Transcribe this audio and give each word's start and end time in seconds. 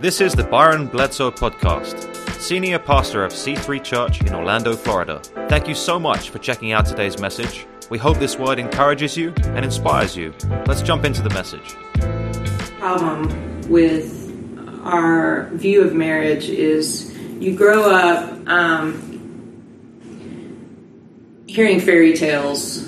This 0.00 0.20
is 0.20 0.32
the 0.32 0.44
Byron 0.44 0.86
Bledsoe 0.86 1.32
Podcast, 1.32 2.14
Senior 2.40 2.78
Pastor 2.78 3.24
of 3.24 3.32
C3 3.32 3.82
Church 3.82 4.20
in 4.20 4.32
Orlando, 4.32 4.76
Florida. 4.76 5.20
Thank 5.48 5.66
you 5.66 5.74
so 5.74 5.98
much 5.98 6.30
for 6.30 6.38
checking 6.38 6.70
out 6.70 6.86
today's 6.86 7.18
message. 7.18 7.66
We 7.90 7.98
hope 7.98 8.18
this 8.18 8.38
word 8.38 8.60
encourages 8.60 9.16
you 9.16 9.34
and 9.46 9.64
inspires 9.64 10.16
you. 10.16 10.32
Let's 10.66 10.82
jump 10.82 11.04
into 11.04 11.20
the 11.20 11.30
message. 11.30 11.74
Problem 12.78 13.68
with 13.68 14.14
our 14.84 15.50
view 15.54 15.82
of 15.82 15.94
marriage 15.96 16.48
is 16.48 17.12
you 17.40 17.56
grow 17.56 17.90
up 17.90 18.48
um, 18.48 18.94
hearing 21.48 21.80
fairy 21.80 22.16
tales 22.16 22.86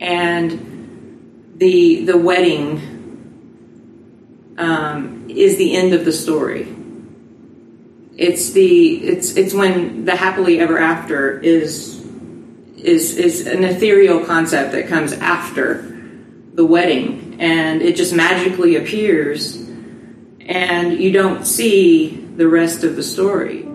and 0.00 1.50
the 1.56 2.04
the 2.04 2.16
wedding 2.16 2.94
um, 4.58 5.23
is 5.36 5.56
the 5.56 5.76
end 5.76 5.92
of 5.94 6.04
the 6.04 6.12
story. 6.12 6.68
It's 8.16 8.52
the 8.52 9.04
it's 9.04 9.36
it's 9.36 9.52
when 9.52 10.04
the 10.04 10.14
happily 10.14 10.60
ever 10.60 10.78
after 10.78 11.38
is 11.40 12.00
is 12.76 13.16
is 13.16 13.46
an 13.46 13.64
ethereal 13.64 14.24
concept 14.24 14.72
that 14.72 14.88
comes 14.88 15.12
after 15.12 15.82
the 16.54 16.64
wedding, 16.64 17.36
and 17.40 17.82
it 17.82 17.96
just 17.96 18.14
magically 18.14 18.76
appears, 18.76 19.56
and 20.40 20.98
you 21.00 21.10
don't 21.10 21.44
see 21.44 22.24
the 22.36 22.46
rest 22.46 22.84
of 22.84 22.94
the 22.94 23.02
story. 23.02 23.66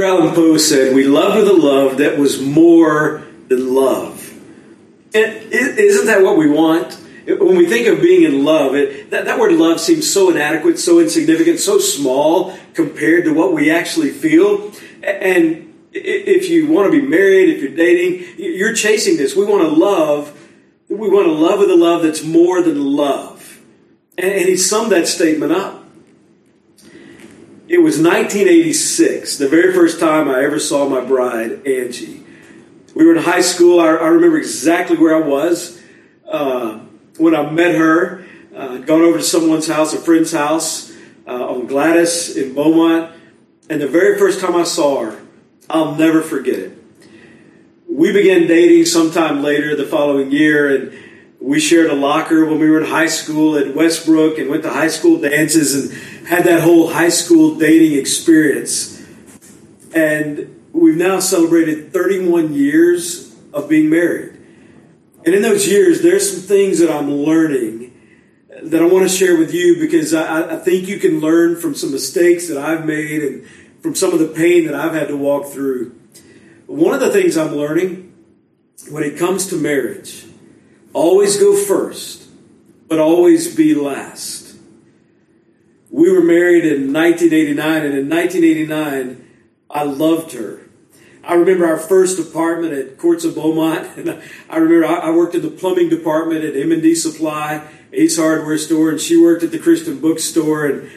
Edgar 0.00 0.16
Allan 0.16 0.34
Poe 0.34 0.56
said, 0.56 0.94
We 0.94 1.04
loved 1.04 1.36
with 1.36 1.48
a 1.48 1.52
love 1.52 1.98
that 1.98 2.16
was 2.16 2.40
more 2.40 3.22
than 3.48 3.74
love. 3.74 4.32
And 5.12 5.52
isn't 5.52 6.06
that 6.06 6.22
what 6.22 6.38
we 6.38 6.48
want? 6.48 6.94
When 7.26 7.54
we 7.54 7.66
think 7.66 7.86
of 7.86 8.00
being 8.00 8.22
in 8.22 8.42
love, 8.42 8.74
it, 8.74 9.10
that, 9.10 9.26
that 9.26 9.38
word 9.38 9.52
love 9.52 9.78
seems 9.78 10.10
so 10.10 10.30
inadequate, 10.30 10.78
so 10.78 11.00
insignificant, 11.00 11.58
so 11.58 11.78
small 11.78 12.56
compared 12.72 13.24
to 13.24 13.34
what 13.34 13.52
we 13.52 13.70
actually 13.70 14.10
feel. 14.10 14.72
And 15.02 15.74
if 15.92 16.48
you 16.48 16.68
want 16.68 16.90
to 16.90 16.98
be 16.98 17.06
married, 17.06 17.50
if 17.50 17.62
you're 17.62 17.76
dating, 17.76 18.26
you're 18.38 18.74
chasing 18.74 19.18
this. 19.18 19.36
We 19.36 19.44
want 19.44 19.64
to 19.64 19.68
love. 19.68 20.34
We 20.88 21.10
want 21.10 21.26
to 21.26 21.32
love 21.32 21.58
with 21.58 21.70
a 21.70 21.76
love 21.76 22.04
that's 22.04 22.24
more 22.24 22.62
than 22.62 22.96
love. 22.96 23.60
And 24.16 24.48
he 24.48 24.56
summed 24.56 24.92
that 24.92 25.06
statement 25.06 25.52
up. 25.52 25.79
It 27.70 27.78
was 27.78 27.98
1986, 27.98 29.38
the 29.38 29.46
very 29.46 29.72
first 29.72 30.00
time 30.00 30.28
I 30.28 30.42
ever 30.42 30.58
saw 30.58 30.88
my 30.88 31.02
bride, 31.02 31.64
Angie. 31.68 32.24
We 32.96 33.06
were 33.06 33.14
in 33.14 33.22
high 33.22 33.42
school. 33.42 33.78
I, 33.78 33.90
I 33.90 34.08
remember 34.08 34.38
exactly 34.38 34.96
where 34.96 35.14
I 35.14 35.24
was 35.24 35.80
uh, 36.28 36.80
when 37.18 37.36
I 37.36 37.48
met 37.48 37.76
her. 37.76 38.26
Uh, 38.52 38.70
I'd 38.70 38.86
gone 38.88 39.02
over 39.02 39.18
to 39.18 39.22
someone's 39.22 39.68
house, 39.68 39.94
a 39.94 39.98
friend's 39.98 40.32
house 40.32 40.92
uh, 41.28 41.48
on 41.48 41.68
Gladys 41.68 42.36
in 42.36 42.54
Beaumont. 42.54 43.12
And 43.68 43.80
the 43.80 43.86
very 43.86 44.18
first 44.18 44.40
time 44.40 44.56
I 44.56 44.64
saw 44.64 45.04
her, 45.04 45.22
I'll 45.70 45.94
never 45.94 46.22
forget 46.22 46.58
it. 46.58 46.76
We 47.88 48.12
began 48.12 48.48
dating 48.48 48.86
sometime 48.86 49.44
later 49.44 49.76
the 49.76 49.86
following 49.86 50.32
year, 50.32 50.74
and 50.74 50.92
we 51.40 51.60
shared 51.60 51.88
a 51.88 51.94
locker 51.94 52.44
when 52.46 52.58
we 52.58 52.68
were 52.68 52.80
in 52.80 52.90
high 52.90 53.06
school 53.06 53.56
at 53.56 53.76
Westbrook 53.76 54.38
and 54.38 54.50
went 54.50 54.64
to 54.64 54.70
high 54.70 54.88
school 54.88 55.20
dances 55.20 55.92
and 55.92 56.09
had 56.26 56.44
that 56.44 56.62
whole 56.62 56.90
high 56.90 57.08
school 57.08 57.56
dating 57.56 57.98
experience. 57.98 59.02
And 59.94 60.62
we've 60.72 60.96
now 60.96 61.20
celebrated 61.20 61.92
31 61.92 62.54
years 62.54 63.34
of 63.52 63.68
being 63.68 63.90
married. 63.90 64.36
And 65.24 65.34
in 65.34 65.42
those 65.42 65.68
years, 65.68 66.02
there's 66.02 66.32
some 66.32 66.42
things 66.42 66.78
that 66.78 66.90
I'm 66.90 67.10
learning 67.10 67.90
that 68.62 68.82
I 68.82 68.86
want 68.86 69.08
to 69.08 69.14
share 69.14 69.36
with 69.36 69.54
you 69.54 69.78
because 69.78 70.12
I, 70.14 70.54
I, 70.54 70.58
think 70.58 70.86
you 70.86 70.98
can 70.98 71.20
learn 71.20 71.56
from 71.56 71.74
some 71.74 71.92
mistakes 71.92 72.48
that 72.48 72.58
I've 72.58 72.84
made 72.84 73.22
and 73.22 73.46
from 73.80 73.94
some 73.94 74.12
of 74.12 74.18
the 74.18 74.26
pain 74.28 74.66
that 74.66 74.74
I've 74.74 74.92
had 74.92 75.08
to 75.08 75.16
walk 75.16 75.46
through. 75.46 75.98
One 76.66 76.94
of 76.94 77.00
the 77.00 77.10
things 77.10 77.36
I'm 77.36 77.54
learning 77.54 78.12
when 78.90 79.02
it 79.02 79.18
comes 79.18 79.46
to 79.48 79.56
marriage, 79.56 80.26
always 80.92 81.38
go 81.38 81.56
first, 81.56 82.28
but 82.88 82.98
always 82.98 83.54
be 83.54 83.74
last. 83.74 84.49
We 85.90 86.12
were 86.12 86.22
married 86.22 86.64
in 86.64 86.92
1989, 86.92 87.84
and 87.84 87.94
in 87.98 88.08
1989, 88.08 89.28
I 89.68 89.82
loved 89.82 90.32
her. 90.32 90.60
I 91.22 91.34
remember 91.34 91.66
our 91.66 91.78
first 91.78 92.18
apartment 92.18 92.72
at 92.72 92.96
Courts 92.96 93.24
of 93.24 93.34
Beaumont, 93.34 93.88
and 93.96 94.22
I 94.48 94.56
remember 94.56 94.86
I 94.86 95.10
worked 95.10 95.34
in 95.34 95.42
the 95.42 95.50
plumbing 95.50 95.88
department 95.88 96.44
at 96.44 96.56
M&D 96.56 96.94
Supply, 96.94 97.66
Ace 97.92 98.16
Hardware 98.16 98.58
Store, 98.58 98.90
and 98.90 99.00
she 99.00 99.20
worked 99.20 99.42
at 99.42 99.50
the 99.50 99.58
Christian 99.58 100.00
Bookstore, 100.00 100.66
and 100.66 100.90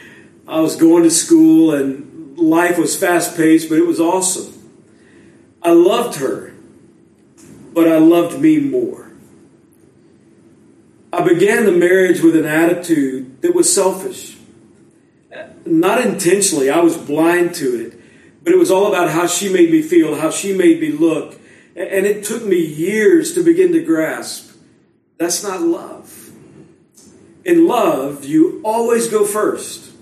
I 0.46 0.60
was 0.60 0.76
going 0.76 1.02
to 1.02 1.10
school, 1.10 1.74
and 1.74 2.38
life 2.38 2.78
was 2.78 2.96
fast 2.96 3.36
paced, 3.36 3.68
but 3.68 3.78
it 3.78 3.86
was 3.86 4.00
awesome. 4.00 4.52
I 5.62 5.72
loved 5.72 6.18
her, 6.18 6.54
but 7.72 7.88
I 7.88 7.98
loved 7.98 8.38
me 8.38 8.58
more. 8.60 9.10
I 11.12 11.22
began 11.22 11.64
the 11.64 11.72
marriage 11.72 12.20
with 12.20 12.36
an 12.36 12.44
attitude 12.44 13.40
that 13.42 13.54
was 13.54 13.72
selfish. 13.72 14.33
Not 15.66 16.00
intentionally, 16.00 16.70
I 16.70 16.80
was 16.80 16.96
blind 16.96 17.54
to 17.56 17.86
it 17.86 18.00
but 18.44 18.52
it 18.52 18.58
was 18.58 18.70
all 18.70 18.86
about 18.88 19.08
how 19.08 19.26
she 19.26 19.50
made 19.50 19.70
me 19.70 19.80
feel, 19.80 20.16
how 20.16 20.30
she 20.30 20.54
made 20.54 20.78
me 20.78 20.92
look. 20.92 21.40
And 21.74 22.06
it 22.06 22.24
took 22.24 22.44
me 22.44 22.58
years 22.58 23.32
to 23.34 23.42
begin 23.42 23.72
to 23.72 23.82
grasp 23.82 24.50
that's 25.16 25.44
not 25.44 25.62
love. 25.62 26.32
In 27.44 27.68
love, 27.68 28.24
you 28.24 28.60
always 28.64 29.08
go 29.08 29.24
first, 29.24 29.92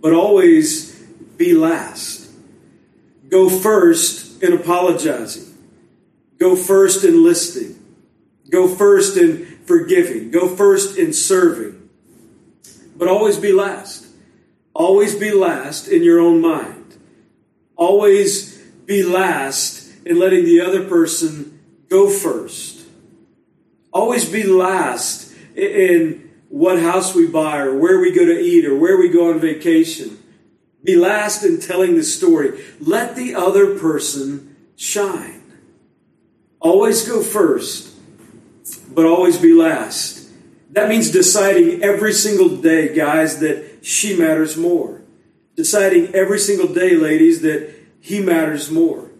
but 0.00 0.12
always 0.12 0.94
be 1.36 1.54
last. 1.54 2.30
Go 3.28 3.48
first 3.48 4.42
in 4.42 4.52
apologizing, 4.52 5.56
go 6.38 6.56
first 6.56 7.04
in 7.04 7.22
listening, 7.22 7.80
go 8.50 8.66
first 8.66 9.16
in 9.16 9.46
forgiving, 9.64 10.30
go 10.30 10.48
first 10.48 10.98
in 10.98 11.12
serving, 11.12 11.85
but 12.96 13.08
always 13.08 13.38
be 13.38 13.52
last. 13.52 14.06
Always 14.74 15.14
be 15.14 15.32
last 15.32 15.88
in 15.88 16.02
your 16.02 16.20
own 16.20 16.40
mind 16.40 16.86
always 17.76 18.56
be 18.86 19.02
last 19.02 19.88
in 20.04 20.18
letting 20.18 20.44
the 20.44 20.60
other 20.60 20.88
person 20.88 21.60
go 21.88 22.08
first. 22.08 22.86
Always 23.92 24.28
be 24.28 24.42
last 24.44 25.32
in 25.54 26.30
what 26.48 26.80
house 26.80 27.14
we 27.14 27.26
buy 27.26 27.58
or 27.58 27.76
where 27.76 28.00
we 28.00 28.12
go 28.12 28.24
to 28.24 28.38
eat 28.38 28.64
or 28.64 28.76
where 28.76 28.98
we 28.98 29.08
go 29.08 29.30
on 29.30 29.40
vacation. 29.40 30.18
Be 30.84 30.96
last 30.96 31.42
in 31.42 31.60
telling 31.60 31.96
the 31.96 32.02
story. 32.02 32.64
Let 32.80 33.16
the 33.16 33.34
other 33.34 33.78
person 33.78 34.56
shine. 34.76 35.42
Always 36.60 37.08
go 37.08 37.22
first, 37.22 37.94
but 38.94 39.04
always 39.04 39.38
be 39.38 39.52
last. 39.52 40.15
That 40.76 40.88
means 40.88 41.10
deciding 41.10 41.82
every 41.82 42.12
single 42.12 42.56
day, 42.56 42.94
guys, 42.94 43.40
that 43.40 43.80
she 43.82 44.16
matters 44.16 44.56
more 44.56 44.96
deciding 45.56 46.14
every 46.14 46.38
single 46.38 46.72
day, 46.72 46.94
ladies, 46.94 47.40
that 47.40 47.74
he 48.00 48.20
matters 48.20 48.70
more. 48.70 49.10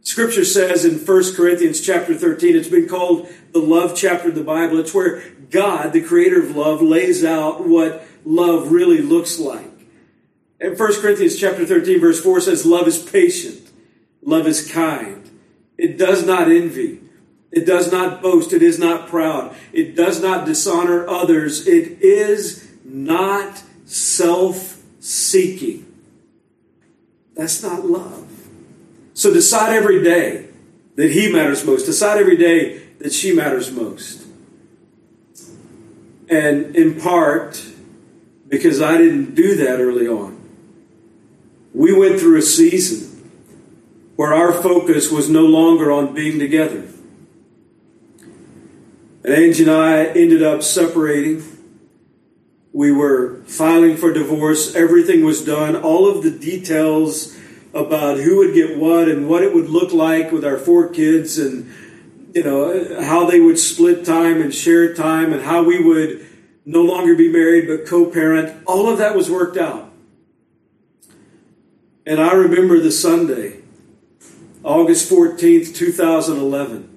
Scripture 0.00 0.44
says 0.44 0.84
in 0.84 0.98
1 0.98 1.34
Corinthians 1.34 1.80
chapter 1.80 2.14
13, 2.14 2.56
it's 2.56 2.68
been 2.68 2.88
called 2.88 3.28
the 3.52 3.60
love 3.60 3.94
chapter 3.96 4.28
of 4.28 4.34
the 4.34 4.42
Bible. 4.42 4.78
It's 4.78 4.92
where 4.92 5.22
God, 5.50 5.92
the 5.92 6.02
creator 6.02 6.42
of 6.42 6.56
love, 6.56 6.82
lays 6.82 7.24
out 7.24 7.66
what 7.66 8.04
love 8.24 8.72
really 8.72 9.00
looks 9.00 9.38
like. 9.38 9.70
And 10.60 10.78
1 10.78 11.00
Corinthians 11.00 11.38
chapter 11.38 11.64
13, 11.64 12.00
verse 12.00 12.20
4 12.20 12.40
says, 12.40 12.66
Love 12.66 12.88
is 12.88 12.98
patient, 12.98 13.70
love 14.22 14.46
is 14.46 14.70
kind. 14.70 15.30
It 15.76 15.96
does 15.96 16.26
not 16.26 16.50
envy. 16.50 17.02
It 17.50 17.66
does 17.66 17.90
not 17.90 18.20
boast. 18.20 18.52
It 18.52 18.62
is 18.62 18.78
not 18.78 19.08
proud. 19.08 19.54
It 19.72 19.96
does 19.96 20.20
not 20.22 20.44
dishonor 20.44 21.08
others. 21.08 21.66
It 21.66 22.02
is 22.02 22.68
not 22.84 23.62
self 23.84 24.82
seeking. 25.00 25.86
That's 27.34 27.62
not 27.62 27.86
love. 27.86 28.26
So 29.14 29.32
decide 29.32 29.74
every 29.74 30.02
day 30.02 30.48
that 30.96 31.10
he 31.10 31.32
matters 31.32 31.64
most. 31.64 31.86
Decide 31.86 32.18
every 32.18 32.36
day 32.36 32.82
that 32.98 33.12
she 33.12 33.32
matters 33.32 33.70
most. 33.70 34.26
And 36.28 36.76
in 36.76 37.00
part, 37.00 37.64
because 38.48 38.82
I 38.82 38.98
didn't 38.98 39.34
do 39.34 39.56
that 39.56 39.80
early 39.80 40.06
on, 40.06 40.36
we 41.72 41.92
went 41.92 42.20
through 42.20 42.38
a 42.38 42.42
season 42.42 43.30
where 44.16 44.34
our 44.34 44.52
focus 44.52 45.10
was 45.10 45.30
no 45.30 45.42
longer 45.42 45.92
on 45.92 46.12
being 46.12 46.38
together. 46.38 46.88
And 49.28 49.36
Angie 49.36 49.64
and 49.64 49.70
I 49.70 50.06
ended 50.06 50.42
up 50.42 50.62
separating. 50.62 51.42
We 52.72 52.90
were 52.92 53.42
filing 53.42 53.98
for 53.98 54.10
divorce. 54.10 54.74
Everything 54.74 55.22
was 55.22 55.44
done. 55.44 55.76
All 55.76 56.08
of 56.10 56.22
the 56.22 56.30
details 56.30 57.36
about 57.74 58.16
who 58.16 58.38
would 58.38 58.54
get 58.54 58.78
what 58.78 59.06
and 59.06 59.28
what 59.28 59.42
it 59.42 59.54
would 59.54 59.68
look 59.68 59.92
like 59.92 60.32
with 60.32 60.46
our 60.46 60.56
four 60.56 60.88
kids 60.88 61.36
and 61.36 61.70
you 62.34 62.42
know 62.42 63.02
how 63.02 63.26
they 63.26 63.38
would 63.38 63.58
split 63.58 64.02
time 64.02 64.40
and 64.40 64.54
share 64.54 64.94
time 64.94 65.34
and 65.34 65.42
how 65.42 65.62
we 65.62 65.78
would 65.78 66.26
no 66.64 66.80
longer 66.80 67.14
be 67.14 67.30
married 67.30 67.66
but 67.68 67.86
co-parent 67.86 68.62
all 68.66 68.88
of 68.88 68.96
that 68.96 69.14
was 69.14 69.30
worked 69.30 69.58
out 69.58 69.92
and 72.06 72.20
i 72.20 72.32
remember 72.32 72.80
the 72.80 72.90
sunday 72.90 73.60
august 74.64 75.10
14th 75.10 75.74
2011 75.74 76.87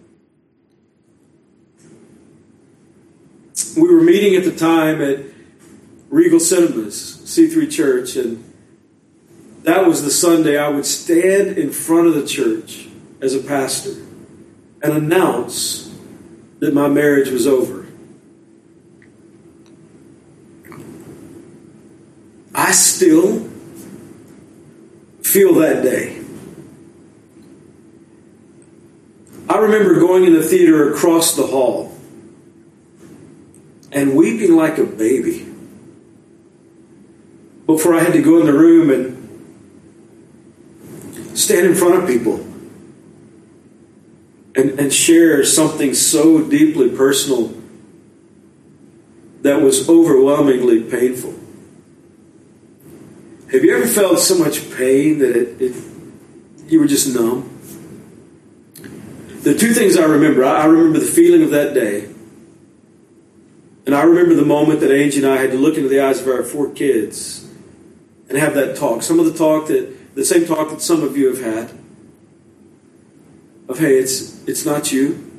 we 3.77 3.93
were 3.93 4.01
meeting 4.01 4.35
at 4.35 4.43
the 4.43 4.55
time 4.55 5.01
at 5.01 5.19
regal 6.09 6.39
cinemas 6.39 7.21
c3 7.25 7.71
church 7.71 8.15
and 8.15 8.43
that 9.63 9.85
was 9.85 10.03
the 10.03 10.09
Sunday 10.09 10.57
I 10.57 10.69
would 10.69 10.85
stand 10.85 11.57
in 11.57 11.71
front 11.71 12.07
of 12.07 12.15
the 12.15 12.25
church 12.25 12.87
as 13.21 13.35
a 13.35 13.39
pastor 13.39 13.91
and 14.81 14.93
announce 14.93 15.95
that 16.59 16.73
my 16.73 16.87
marriage 16.87 17.29
was 17.29 17.45
over. 17.45 17.85
I 22.53 22.71
still 22.71 23.47
feel 25.21 25.53
that 25.55 25.83
day. 25.83 26.19
I 29.47 29.57
remember 29.57 29.99
going 29.99 30.25
in 30.25 30.33
the 30.33 30.43
theater 30.43 30.91
across 30.91 31.35
the 31.35 31.45
hall 31.45 31.90
and 33.91 34.15
weeping 34.15 34.55
like 34.55 34.77
a 34.77 34.83
baby 34.83 35.47
before 37.65 37.93
I 37.95 37.99
had 37.99 38.13
to 38.13 38.21
go 38.21 38.39
in 38.39 38.45
the 38.45 38.53
room 38.53 38.89
and 38.89 39.17
stand 41.37 41.65
in 41.67 41.75
front 41.75 41.95
of 42.03 42.07
people 42.07 42.45
and, 44.55 44.79
and 44.79 44.93
share 44.93 45.43
something 45.43 45.93
so 45.93 46.41
deeply 46.49 46.89
personal 46.89 47.53
that 49.41 49.61
was 49.61 49.89
overwhelmingly 49.89 50.83
painful. 50.83 51.33
Have 53.51 53.65
you 53.65 53.75
ever 53.75 53.87
felt 53.87 54.19
so 54.19 54.37
much 54.37 54.71
pain 54.71 55.19
that 55.19 55.35
it, 55.35 55.61
it 55.61 55.75
you 56.67 56.79
were 56.79 56.87
just 56.87 57.13
numb? 57.13 57.49
The 59.41 59.57
two 59.57 59.73
things 59.73 59.97
I 59.97 60.03
remember 60.03 60.45
I 60.45 60.65
remember 60.65 60.99
the 60.99 61.05
feeling 61.05 61.43
of 61.43 61.49
that 61.51 61.73
day, 61.73 62.07
and 63.91 63.99
I 63.99 64.03
remember 64.03 64.35
the 64.35 64.45
moment 64.45 64.79
that 64.79 64.89
Angie 64.89 65.17
and 65.17 65.27
I 65.27 65.35
had 65.35 65.51
to 65.51 65.57
look 65.57 65.75
into 65.75 65.89
the 65.89 65.99
eyes 65.99 66.21
of 66.21 66.27
our 66.29 66.43
four 66.43 66.71
kids 66.71 67.45
and 68.29 68.37
have 68.37 68.53
that 68.53 68.77
talk. 68.77 69.03
Some 69.03 69.19
of 69.19 69.25
the 69.25 69.37
talk 69.37 69.67
that 69.67 70.15
the 70.15 70.23
same 70.23 70.45
talk 70.45 70.69
that 70.69 70.81
some 70.81 71.03
of 71.03 71.17
you 71.17 71.27
have 71.27 71.41
had 71.41 71.77
of 73.67 73.79
hey 73.79 73.97
it's 73.97 74.47
it's 74.47 74.65
not 74.65 74.93
you. 74.93 75.29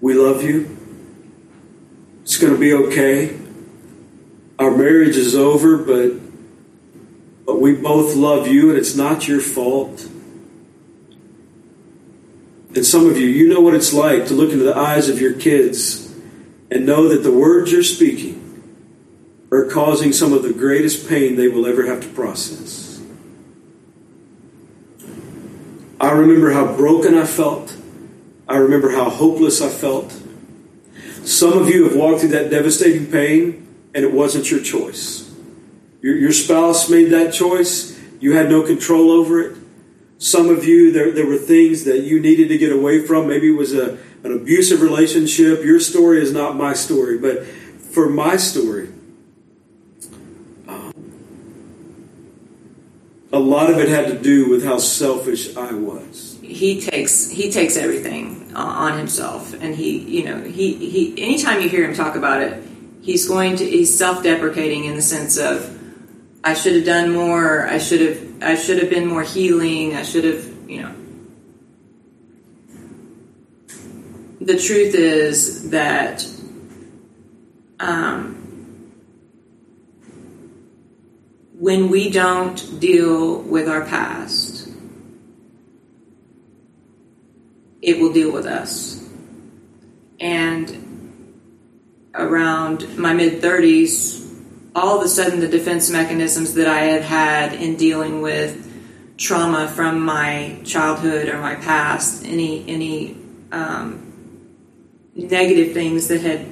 We 0.00 0.14
love 0.14 0.44
you. 0.44 0.78
It's 2.22 2.36
going 2.38 2.52
to 2.52 2.60
be 2.60 2.74
okay. 2.74 3.36
Our 4.60 4.70
marriage 4.70 5.16
is 5.16 5.34
over 5.34 5.78
but 5.78 6.12
but 7.44 7.60
we 7.60 7.74
both 7.74 8.14
love 8.14 8.46
you 8.46 8.68
and 8.70 8.78
it's 8.78 8.94
not 8.94 9.26
your 9.26 9.40
fault. 9.40 10.08
And 12.76 12.86
some 12.86 13.08
of 13.08 13.18
you 13.18 13.26
you 13.26 13.48
know 13.48 13.60
what 13.60 13.74
it's 13.74 13.92
like 13.92 14.28
to 14.28 14.34
look 14.34 14.52
into 14.52 14.62
the 14.62 14.76
eyes 14.76 15.08
of 15.08 15.20
your 15.20 15.32
kids 15.32 16.08
and 16.70 16.86
know 16.86 17.08
that 17.08 17.22
the 17.22 17.32
words 17.32 17.72
you're 17.72 17.82
speaking 17.82 18.46
are 19.50 19.66
causing 19.66 20.12
some 20.12 20.32
of 20.32 20.42
the 20.42 20.52
greatest 20.52 21.08
pain 21.08 21.36
they 21.36 21.48
will 21.48 21.66
ever 21.66 21.86
have 21.86 22.00
to 22.00 22.08
process 22.08 22.90
I 26.00 26.12
remember 26.12 26.50
how 26.50 26.74
broken 26.74 27.14
I 27.14 27.26
felt. 27.26 27.76
I 28.48 28.56
remember 28.56 28.90
how 28.90 29.10
hopeless 29.10 29.60
I 29.60 29.68
felt. 29.68 30.18
Some 31.24 31.58
of 31.58 31.68
you 31.68 31.84
have 31.84 31.94
walked 31.94 32.20
through 32.20 32.30
that 32.30 32.50
devastating 32.50 33.06
pain, 33.06 33.68
and 33.94 34.02
it 34.02 34.12
wasn't 34.12 34.50
your 34.50 34.60
choice. 34.62 35.30
Your, 36.00 36.16
your 36.16 36.32
spouse 36.32 36.88
made 36.88 37.10
that 37.10 37.34
choice. 37.34 38.00
You 38.18 38.32
had 38.32 38.48
no 38.48 38.62
control 38.62 39.10
over 39.10 39.40
it. 39.42 39.58
Some 40.16 40.48
of 40.48 40.64
you, 40.64 40.90
there, 40.90 41.10
there 41.10 41.26
were 41.26 41.36
things 41.36 41.84
that 41.84 42.00
you 42.00 42.18
needed 42.18 42.48
to 42.48 42.56
get 42.56 42.72
away 42.72 43.06
from. 43.06 43.28
Maybe 43.28 43.48
it 43.48 43.56
was 43.56 43.74
a, 43.74 43.98
an 44.22 44.32
abusive 44.32 44.82
relationship. 44.82 45.64
Your 45.64 45.80
story 45.80 46.20
is 46.20 46.32
not 46.32 46.56
my 46.56 46.72
story. 46.74 47.18
But 47.18 47.46
for 47.46 48.08
my 48.08 48.36
story, 48.36 48.88
um, 50.68 50.92
a 53.32 53.38
lot 53.38 53.70
of 53.70 53.78
it 53.78 53.88
had 53.88 54.08
to 54.08 54.18
do 54.18 54.48
with 54.48 54.64
how 54.64 54.78
selfish 54.78 55.56
I 55.56 55.72
was. 55.72 56.38
He 56.42 56.80
takes 56.80 57.30
he 57.30 57.50
takes 57.50 57.76
everything 57.76 58.52
uh, 58.54 58.58
on 58.58 58.98
himself, 58.98 59.54
and 59.54 59.74
he 59.74 59.98
you 59.98 60.24
know 60.24 60.42
he 60.42 60.74
he 60.74 61.22
anytime 61.22 61.60
you 61.60 61.68
hear 61.68 61.84
him 61.84 61.94
talk 61.94 62.16
about 62.16 62.42
it, 62.42 62.62
he's 63.02 63.28
going 63.28 63.56
to 63.56 63.64
he's 63.64 63.96
self 63.96 64.22
deprecating 64.22 64.84
in 64.84 64.96
the 64.96 65.02
sense 65.02 65.38
of 65.38 65.78
I 66.42 66.54
should 66.54 66.74
have 66.74 66.84
done 66.84 67.12
more. 67.12 67.66
I 67.66 67.78
should 67.78 68.00
have 68.00 68.42
I 68.42 68.56
should 68.56 68.78
have 68.78 68.90
been 68.90 69.06
more 69.06 69.22
healing. 69.22 69.94
I 69.94 70.02
should 70.02 70.24
have 70.24 70.44
you 70.68 70.82
know. 70.82 70.94
The 74.40 74.58
truth 74.58 74.94
is 74.94 75.68
that 75.70 76.26
um, 77.78 78.40
when 81.58 81.90
we 81.90 82.10
don't 82.10 82.80
deal 82.80 83.42
with 83.42 83.68
our 83.68 83.84
past, 83.84 84.66
it 87.82 88.00
will 88.00 88.14
deal 88.14 88.32
with 88.32 88.46
us. 88.46 89.06
And 90.18 91.34
around 92.14 92.96
my 92.96 93.12
mid 93.12 93.42
30s, 93.42 94.26
all 94.74 94.98
of 94.98 95.04
a 95.04 95.08
sudden 95.08 95.40
the 95.40 95.48
defense 95.48 95.90
mechanisms 95.90 96.54
that 96.54 96.66
I 96.66 96.80
had 96.80 97.02
had 97.02 97.52
in 97.52 97.76
dealing 97.76 98.22
with 98.22 98.66
trauma 99.18 99.68
from 99.68 100.00
my 100.00 100.58
childhood 100.64 101.28
or 101.28 101.38
my 101.38 101.56
past, 101.56 102.24
any 102.24 102.66
any 102.66 103.18
um, 103.52 104.09
negative 105.14 105.74
things 105.74 106.08
that 106.08 106.20
had 106.20 106.46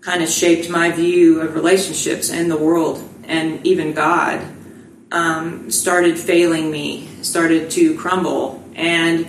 kind 0.00 0.22
of 0.22 0.28
shaped 0.28 0.70
my 0.70 0.90
view 0.90 1.40
of 1.40 1.54
relationships 1.54 2.30
and 2.30 2.50
the 2.50 2.56
world 2.56 3.06
and 3.24 3.64
even 3.66 3.92
God 3.92 4.40
um, 5.12 5.70
started 5.70 6.18
failing 6.18 6.70
me, 6.70 7.08
started 7.22 7.70
to 7.72 7.96
crumble, 7.96 8.62
and 8.74 9.26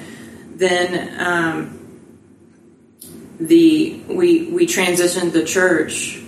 then 0.55 1.19
um, 1.19 1.77
the 3.39 4.01
we 4.07 4.47
we 4.47 4.67
transitioned 4.67 5.31
the 5.31 5.43
church, 5.43 6.21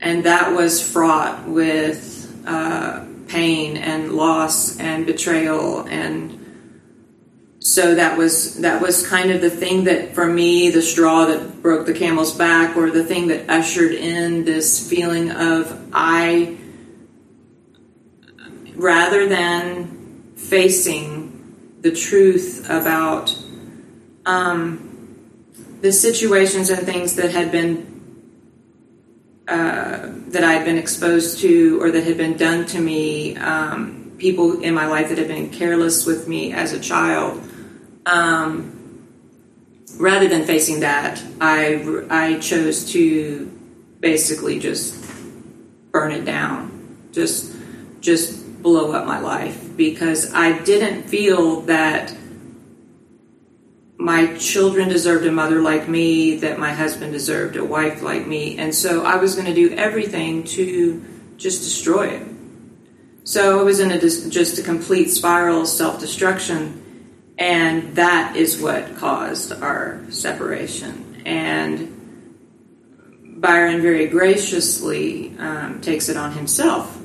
and 0.00 0.24
that 0.24 0.52
was 0.52 0.80
fraught 0.80 1.46
with 1.48 2.42
uh, 2.46 3.04
pain 3.28 3.76
and 3.76 4.12
loss 4.12 4.78
and 4.78 5.06
betrayal 5.06 5.86
and 5.86 6.43
so 7.64 7.94
that 7.94 8.18
was 8.18 8.56
that 8.60 8.82
was 8.82 9.06
kind 9.06 9.30
of 9.30 9.40
the 9.40 9.48
thing 9.48 9.84
that 9.84 10.14
for 10.14 10.26
me 10.26 10.68
the 10.68 10.82
straw 10.82 11.24
that 11.24 11.62
broke 11.62 11.86
the 11.86 11.94
camel's 11.94 12.36
back 12.36 12.76
or 12.76 12.90
the 12.90 13.02
thing 13.02 13.28
that 13.28 13.48
ushered 13.48 13.92
in 13.92 14.44
this 14.44 14.86
feeling 14.86 15.30
of 15.30 15.88
i 15.94 16.58
rather 18.74 19.26
than 19.26 20.34
facing 20.36 21.78
the 21.80 21.90
truth 21.90 22.68
about 22.68 23.34
um, 24.26 25.16
the 25.80 25.90
situations 25.90 26.68
and 26.68 26.86
things 26.86 27.16
that 27.16 27.30
had 27.30 27.50
been 27.50 27.94
uh, 29.48 30.10
that 30.28 30.42
I 30.42 30.54
had 30.54 30.64
been 30.64 30.78
exposed 30.78 31.38
to 31.40 31.80
or 31.82 31.90
that 31.90 32.04
had 32.04 32.16
been 32.16 32.36
done 32.36 32.64
to 32.66 32.80
me, 32.80 33.36
um, 33.36 34.12
people 34.16 34.62
in 34.62 34.72
my 34.72 34.86
life 34.86 35.10
that 35.10 35.18
had 35.18 35.28
been 35.28 35.50
careless 35.50 36.06
with 36.06 36.26
me 36.26 36.52
as 36.52 36.72
a 36.72 36.80
child. 36.80 37.42
Um, 38.06 39.08
rather 39.96 40.28
than 40.28 40.44
facing 40.44 40.80
that, 40.80 41.22
I, 41.40 42.04
I 42.10 42.38
chose 42.38 42.92
to 42.92 43.46
basically 44.00 44.58
just 44.58 45.02
burn 45.90 46.12
it 46.12 46.24
down. 46.24 46.70
Just, 47.12 47.54
just 48.00 48.62
blow 48.62 48.92
up 48.92 49.06
my 49.06 49.20
life 49.20 49.76
because 49.76 50.32
I 50.32 50.58
didn't 50.64 51.04
feel 51.04 51.62
that 51.62 52.14
my 53.96 54.34
children 54.36 54.88
deserved 54.88 55.24
a 55.24 55.32
mother 55.32 55.60
like 55.60 55.88
me, 55.88 56.36
that 56.36 56.58
my 56.58 56.72
husband 56.72 57.12
deserved 57.12 57.56
a 57.56 57.64
wife 57.64 58.02
like 58.02 58.26
me, 58.26 58.58
and 58.58 58.74
so 58.74 59.04
I 59.04 59.16
was 59.16 59.34
going 59.34 59.46
to 59.46 59.54
do 59.54 59.74
everything 59.74 60.44
to 60.44 61.02
just 61.36 61.62
destroy 61.62 62.08
it. 62.08 62.26
So 63.24 63.60
I 63.60 63.62
was 63.62 63.80
in 63.80 63.90
a 63.90 63.98
just 63.98 64.58
a 64.58 64.62
complete 64.62 65.10
spiral 65.10 65.62
of 65.62 65.68
self 65.68 66.00
destruction, 66.00 66.83
and 67.38 67.96
that 67.96 68.36
is 68.36 68.60
what 68.60 68.96
caused 68.96 69.52
our 69.52 70.00
separation. 70.10 71.22
And 71.24 71.94
Byron 73.40 73.82
very 73.82 74.06
graciously 74.06 75.36
um, 75.38 75.80
takes 75.80 76.08
it 76.08 76.16
on 76.16 76.32
himself. 76.32 77.00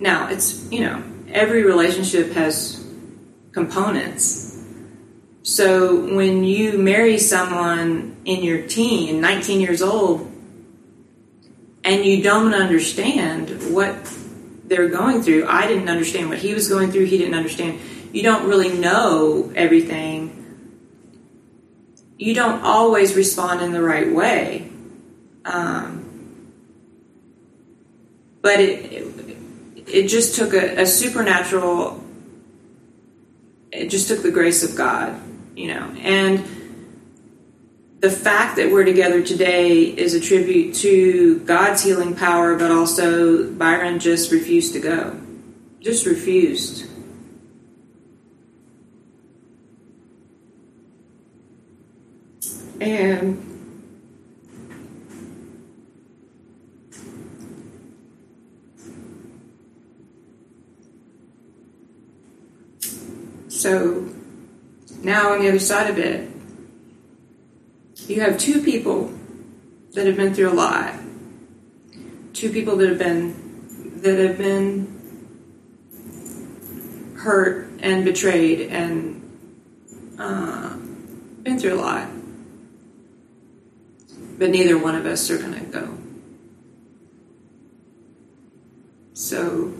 Now, 0.00 0.28
it's, 0.28 0.70
you 0.70 0.80
know, 0.80 1.02
every 1.28 1.62
relationship 1.62 2.32
has 2.32 2.84
components. 3.52 4.48
So 5.42 6.14
when 6.14 6.44
you 6.44 6.78
marry 6.78 7.18
someone 7.18 8.16
in 8.24 8.42
your 8.42 8.66
teen, 8.66 9.20
19 9.20 9.60
years 9.60 9.82
old, 9.82 10.30
and 11.84 12.04
you 12.04 12.22
don't 12.22 12.54
understand 12.54 13.72
what 13.72 13.96
they're 14.64 14.88
going 14.88 15.22
through, 15.22 15.46
I 15.48 15.66
didn't 15.66 15.88
understand 15.88 16.28
what 16.28 16.38
he 16.38 16.54
was 16.54 16.68
going 16.68 16.90
through, 16.90 17.06
he 17.06 17.18
didn't 17.18 17.34
understand. 17.34 17.80
You 18.12 18.22
don't 18.22 18.46
really 18.46 18.72
know 18.72 19.50
everything. 19.56 20.38
You 22.18 22.34
don't 22.34 22.62
always 22.62 23.14
respond 23.14 23.62
in 23.62 23.72
the 23.72 23.82
right 23.82 24.12
way. 24.12 24.70
Um, 25.44 26.52
but 28.42 28.60
it, 28.60 29.36
it, 29.88 30.08
just 30.08 30.36
took 30.36 30.52
a, 30.52 30.82
a 30.82 30.86
supernatural. 30.86 32.04
It 33.72 33.88
just 33.88 34.08
took 34.08 34.22
the 34.22 34.30
grace 34.30 34.62
of 34.62 34.76
God, 34.76 35.18
you 35.56 35.68
know, 35.68 35.94
and 36.00 36.44
the 38.00 38.10
fact 38.10 38.56
that 38.56 38.70
we're 38.70 38.84
together 38.84 39.22
today 39.22 39.82
is 39.82 40.14
a 40.14 40.20
tribute 40.20 40.74
to 40.76 41.38
God's 41.40 41.82
healing 41.82 42.14
power, 42.14 42.56
but 42.56 42.70
also 42.70 43.50
Byron 43.50 44.00
just 44.00 44.32
refused 44.32 44.74
to 44.74 44.80
go. 44.80 45.18
Just 45.80 46.04
refused. 46.04 46.91
And 52.82 53.52
So 63.48 64.08
now 65.04 65.34
on 65.34 65.40
the 65.40 65.48
other 65.48 65.60
side 65.60 65.88
of 65.88 65.96
it, 65.96 66.28
you 68.08 68.20
have 68.20 68.36
two 68.36 68.60
people 68.60 69.12
that 69.92 70.04
have 70.04 70.16
been 70.16 70.34
through 70.34 70.50
a 70.50 70.52
lot. 70.52 70.94
Two 72.32 72.50
people 72.50 72.74
that 72.78 72.88
have 72.88 72.98
been 72.98 74.00
that 74.02 74.18
have 74.18 74.36
been 74.36 74.88
hurt 77.18 77.70
and 77.78 78.04
betrayed 78.04 78.62
and 78.62 79.22
uh, 80.18 80.76
been 81.44 81.60
through 81.60 81.74
a 81.74 81.80
lot. 81.80 82.08
But 84.38 84.50
neither 84.50 84.78
one 84.78 84.94
of 84.94 85.06
us 85.06 85.30
are 85.30 85.38
going 85.38 85.54
to 85.54 85.60
go. 85.60 85.98
So 89.14 89.72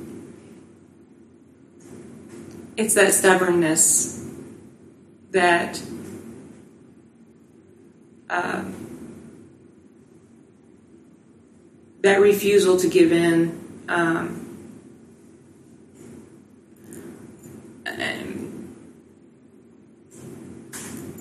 it's 2.77 2.95
that 2.95 3.13
stubbornness 3.15 4.29
that 5.31 5.83
um, 8.31 8.83
that 12.03 12.21
refusal 12.21 12.77
to 12.79 12.89
give 12.89 13.13
in 13.13 13.85
um, 13.89 14.43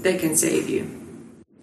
that 0.03 0.19
can 0.19 0.35
save 0.35 0.69
you. 0.69 1.00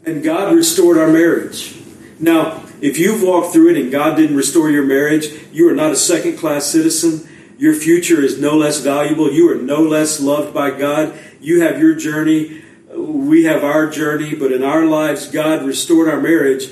And 0.08 0.22
God 0.22 0.54
restored 0.54 0.96
our 0.96 1.08
marriage. 1.08 1.76
Now, 2.18 2.64
if 2.80 2.98
you've 2.98 3.22
walked 3.22 3.52
through 3.52 3.72
it 3.72 3.76
and 3.76 3.92
God 3.92 4.16
didn't 4.16 4.36
restore 4.36 4.70
your 4.70 4.84
marriage, 4.84 5.26
you 5.52 5.68
are 5.68 5.74
not 5.74 5.90
a 5.90 5.96
second 5.96 6.38
class 6.38 6.64
citizen. 6.64 7.28
Your 7.58 7.74
future 7.74 8.22
is 8.22 8.40
no 8.40 8.56
less 8.56 8.80
valuable. 8.80 9.30
You 9.30 9.50
are 9.50 9.56
no 9.56 9.82
less 9.82 10.18
loved 10.18 10.54
by 10.54 10.70
God. 10.70 11.18
You 11.42 11.60
have 11.60 11.78
your 11.78 11.94
journey. 11.94 12.62
We 12.96 13.44
have 13.44 13.62
our 13.62 13.90
journey. 13.90 14.34
But 14.34 14.50
in 14.50 14.62
our 14.62 14.86
lives, 14.86 15.30
God 15.30 15.66
restored 15.66 16.08
our 16.08 16.20
marriage. 16.20 16.70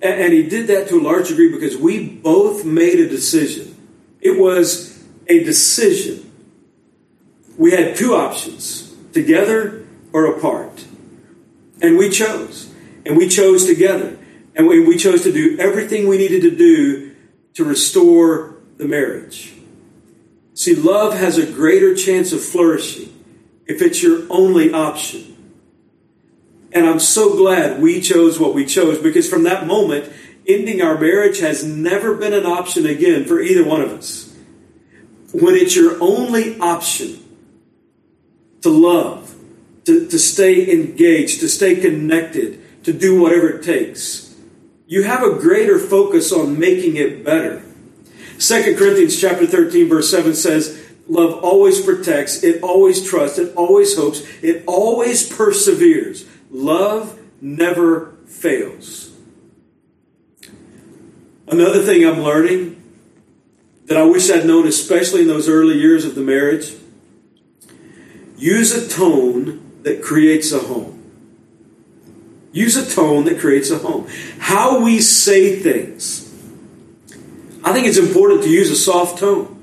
And 0.00 0.32
He 0.32 0.44
did 0.44 0.68
that 0.68 0.86
to 0.88 1.00
a 1.00 1.02
large 1.02 1.30
degree 1.30 1.50
because 1.50 1.76
we 1.76 2.08
both 2.08 2.64
made 2.64 3.00
a 3.00 3.08
decision. 3.08 3.74
It 4.20 4.38
was 4.38 5.02
a 5.26 5.42
decision. 5.42 6.30
We 7.56 7.72
had 7.72 7.96
two 7.96 8.14
options 8.14 8.94
together 9.12 9.84
or 10.12 10.26
apart. 10.26 10.84
And 11.80 11.96
we 11.96 12.10
chose. 12.10 12.67
And 13.08 13.16
we 13.16 13.26
chose 13.26 13.64
together. 13.64 14.18
And 14.54 14.68
we 14.68 14.84
we 14.84 14.98
chose 14.98 15.22
to 15.24 15.32
do 15.32 15.58
everything 15.58 16.06
we 16.06 16.18
needed 16.18 16.42
to 16.42 16.54
do 16.54 17.16
to 17.54 17.64
restore 17.64 18.56
the 18.76 18.86
marriage. 18.86 19.54
See, 20.54 20.74
love 20.74 21.14
has 21.14 21.38
a 21.38 21.50
greater 21.50 21.94
chance 21.94 22.32
of 22.32 22.44
flourishing 22.44 23.14
if 23.66 23.80
it's 23.80 24.02
your 24.02 24.26
only 24.28 24.72
option. 24.72 25.36
And 26.72 26.86
I'm 26.86 27.00
so 27.00 27.34
glad 27.34 27.80
we 27.80 28.00
chose 28.00 28.38
what 28.38 28.54
we 28.54 28.66
chose 28.66 28.98
because 28.98 29.28
from 29.28 29.44
that 29.44 29.66
moment, 29.66 30.12
ending 30.46 30.82
our 30.82 30.98
marriage 30.98 31.40
has 31.40 31.64
never 31.64 32.14
been 32.14 32.34
an 32.34 32.44
option 32.44 32.84
again 32.84 33.24
for 33.24 33.40
either 33.40 33.64
one 33.64 33.80
of 33.80 33.90
us. 33.90 34.36
When 35.32 35.54
it's 35.54 35.74
your 35.74 36.02
only 36.02 36.58
option 36.58 37.24
to 38.62 38.68
love, 38.68 39.34
to, 39.86 40.06
to 40.08 40.18
stay 40.18 40.70
engaged, 40.70 41.40
to 41.40 41.48
stay 41.48 41.76
connected, 41.76 42.62
to 42.88 42.94
do 42.94 43.20
whatever 43.20 43.50
it 43.50 43.62
takes, 43.62 44.34
you 44.86 45.02
have 45.02 45.22
a 45.22 45.38
greater 45.38 45.78
focus 45.78 46.32
on 46.32 46.58
making 46.58 46.96
it 46.96 47.22
better. 47.22 47.62
2 48.38 48.76
Corinthians 48.78 49.20
chapter 49.20 49.46
13 49.46 49.90
verse 49.90 50.10
7 50.10 50.34
says, 50.34 50.82
love 51.06 51.44
always 51.44 51.82
protects, 51.82 52.42
it 52.42 52.62
always 52.62 53.06
trusts, 53.06 53.38
it 53.38 53.54
always 53.56 53.94
hopes, 53.94 54.22
it 54.40 54.64
always 54.66 55.28
perseveres. 55.28 56.24
Love 56.50 57.20
never 57.42 58.16
fails. 58.26 59.10
Another 61.46 61.82
thing 61.82 62.06
I'm 62.06 62.22
learning 62.22 62.82
that 63.84 63.98
I 63.98 64.04
wish 64.04 64.30
I'd 64.30 64.46
known, 64.46 64.66
especially 64.66 65.20
in 65.20 65.28
those 65.28 65.46
early 65.46 65.76
years 65.76 66.06
of 66.06 66.14
the 66.14 66.22
marriage, 66.22 66.72
use 68.38 68.72
a 68.72 68.88
tone 68.88 69.82
that 69.82 70.02
creates 70.02 70.52
a 70.52 70.60
home. 70.60 70.97
Use 72.58 72.76
a 72.76 72.92
tone 72.92 73.24
that 73.26 73.38
creates 73.38 73.70
a 73.70 73.78
home. 73.78 74.08
How 74.38 74.80
we 74.82 75.00
say 75.00 75.60
things 75.60 76.24
I 77.62 77.72
think 77.72 77.86
it's 77.86 77.98
important 77.98 78.42
to 78.42 78.50
use 78.50 78.70
a 78.70 78.76
soft 78.76 79.18
tone. 79.18 79.54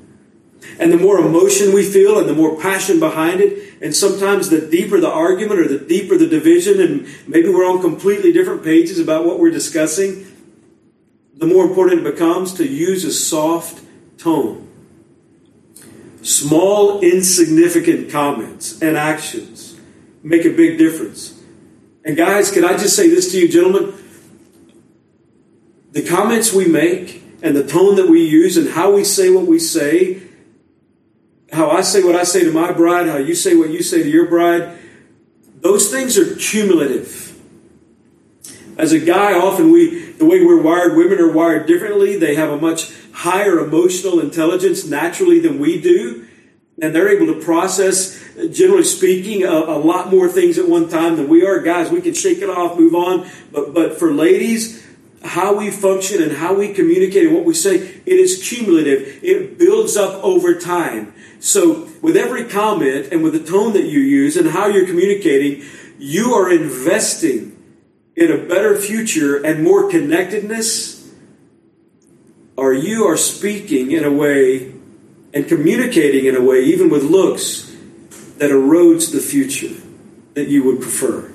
And 0.80 0.94
the 0.94 0.98
more 0.98 1.20
emotion 1.20 1.74
we 1.74 1.84
feel 1.84 2.20
and 2.20 2.30
the 2.30 2.34
more 2.34 2.60
passion 2.60 3.00
behind 3.00 3.42
it, 3.42 3.82
and 3.82 3.96
sometimes 3.96 4.50
the 4.50 4.62
deeper 4.62 5.00
the 5.00 5.10
argument 5.10 5.60
or 5.60 5.68
the 5.68 5.80
deeper 5.80 6.18
the 6.18 6.28
division, 6.28 6.80
and 6.80 7.08
maybe 7.28 7.50
we're 7.50 7.66
on 7.66 7.82
completely 7.82 8.32
different 8.32 8.64
pages 8.64 9.00
about 9.00 9.26
what 9.26 9.40
we're 9.40 9.52
discussing, 9.52 10.26
the 11.36 11.48
more 11.48 11.66
important 11.66 12.02
it 12.02 12.12
becomes 12.12 12.54
to 12.54 12.68
use 12.68 13.04
a 13.04 13.12
soft 13.12 13.84
tone. 14.18 14.68
Small, 16.22 17.02
insignificant 17.02 18.10
comments 18.10 18.82
and 18.82 18.98
actions 18.98 19.78
make 20.24 20.46
a 20.46 20.50
big 20.50 20.78
difference. 20.78 21.35
And 22.06 22.16
guys, 22.16 22.52
can 22.52 22.64
I 22.64 22.78
just 22.78 22.96
say 22.96 23.10
this 23.10 23.32
to 23.32 23.40
you, 23.40 23.48
gentlemen? 23.48 23.94
The 25.92 26.04
comments 26.04 26.54
we 26.54 26.68
make 26.68 27.24
and 27.42 27.56
the 27.56 27.66
tone 27.66 27.96
that 27.96 28.08
we 28.08 28.24
use 28.24 28.58
and 28.58 28.70
how 28.70 28.94
we 28.94 29.04
say 29.04 29.32
what 29.32 29.48
we 29.48 29.58
say, 29.58 30.22
how 31.52 31.72
I 31.72 31.82
say 31.82 32.04
what 32.04 32.16
I 32.16 32.24
say 32.24 32.44
to 32.44 32.52
my 32.52 32.72
bride, 32.72 33.08
how 33.08 33.18
you 33.18 33.34
say 33.34 33.56
what 33.56 33.72
you 33.72 33.82
say 33.82 34.04
to 34.04 34.10
your 34.10 34.28
bride, 34.28 34.78
those 35.62 35.90
things 35.90 36.16
are 36.16 36.36
cumulative. 36.36 37.34
As 38.78 38.92
a 38.92 39.00
guy, 39.00 39.34
often 39.34 39.72
we, 39.72 40.12
the 40.12 40.26
way 40.26 40.46
we're 40.46 40.62
wired, 40.62 40.96
women 40.96 41.18
are 41.20 41.32
wired 41.32 41.66
differently. 41.66 42.20
They 42.20 42.36
have 42.36 42.52
a 42.52 42.58
much 42.58 42.92
higher 43.14 43.58
emotional 43.58 44.20
intelligence 44.20 44.86
naturally 44.86 45.40
than 45.40 45.58
we 45.58 45.82
do. 45.82 46.28
And 46.82 46.94
they're 46.94 47.08
able 47.08 47.34
to 47.34 47.40
process, 47.40 48.22
generally 48.52 48.84
speaking, 48.84 49.44
a, 49.44 49.50
a 49.50 49.80
lot 49.80 50.12
more 50.12 50.28
things 50.28 50.58
at 50.58 50.68
one 50.68 50.90
time 50.90 51.16
than 51.16 51.30
we 51.30 51.46
are. 51.46 51.60
Guys, 51.60 51.90
we 51.90 52.02
can 52.02 52.14
shake 52.14 52.40
it 52.40 52.50
off, 52.50 52.78
move 52.78 52.94
on. 52.94 53.30
But, 53.52 53.74
but 53.74 53.98
for 53.98 54.12
ladies, 54.12 54.86
how 55.24 55.56
we 55.56 55.72
function 55.72 56.22
and 56.22 56.34
how 56.34 56.54
we 56.54 56.74
communicate 56.74 57.28
and 57.28 57.36
what 57.36 57.46
we 57.46 57.54
say, 57.54 57.76
it 57.76 58.20
is 58.20 58.48
cumulative. 58.48 59.24
It 59.24 59.58
builds 59.58 59.96
up 59.96 60.24
over 60.24 60.54
time. 60.54 61.14
So, 61.40 61.90
with 62.02 62.18
every 62.18 62.46
comment 62.46 63.10
and 63.12 63.24
with 63.24 63.34
the 63.34 63.52
tone 63.52 63.74
that 63.74 63.86
you 63.86 64.00
use 64.00 64.36
and 64.36 64.50
how 64.50 64.68
you're 64.68 64.86
communicating, 64.86 65.64
you 65.98 66.34
are 66.34 66.52
investing 66.52 67.56
in 68.16 68.32
a 68.32 68.38
better 68.38 68.76
future 68.76 69.44
and 69.44 69.64
more 69.64 69.90
connectedness, 69.90 71.12
or 72.56 72.74
you 72.74 73.06
are 73.06 73.18
speaking 73.18 73.92
in 73.92 74.04
a 74.04 74.12
way 74.12 74.75
and 75.36 75.48
communicating 75.50 76.26
in 76.26 76.36
a 76.36 76.42
way, 76.42 76.64
even 76.64 76.90
with 76.90 77.04
looks, 77.04 77.76
that 78.38 78.52
erodes 78.52 79.12
the 79.12 79.20
future 79.20 79.76
that 80.34 80.48
you 80.48 80.64
would 80.64 80.82
prefer. 80.82 81.30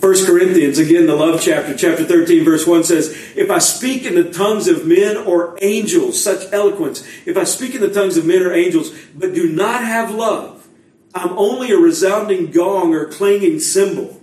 1 0.00 0.24
Corinthians, 0.24 0.78
again, 0.78 1.06
the 1.06 1.14
love 1.14 1.42
chapter, 1.42 1.76
chapter 1.76 2.04
13, 2.04 2.44
verse 2.44 2.66
1 2.66 2.84
says, 2.84 3.10
If 3.36 3.50
I 3.50 3.58
speak 3.58 4.06
in 4.06 4.14
the 4.14 4.32
tongues 4.32 4.66
of 4.66 4.86
men 4.86 5.16
or 5.16 5.58
angels, 5.60 6.22
such 6.22 6.50
eloquence, 6.52 7.06
if 7.26 7.36
I 7.36 7.44
speak 7.44 7.74
in 7.74 7.82
the 7.82 7.92
tongues 7.92 8.16
of 8.16 8.24
men 8.24 8.42
or 8.42 8.54
angels, 8.54 8.92
but 9.14 9.34
do 9.34 9.52
not 9.52 9.82
have 9.82 10.14
love, 10.14 10.68
I'm 11.14 11.36
only 11.36 11.72
a 11.72 11.76
resounding 11.76 12.50
gong 12.50 12.94
or 12.94 13.06
clanging 13.06 13.58
cymbal. 13.58 14.22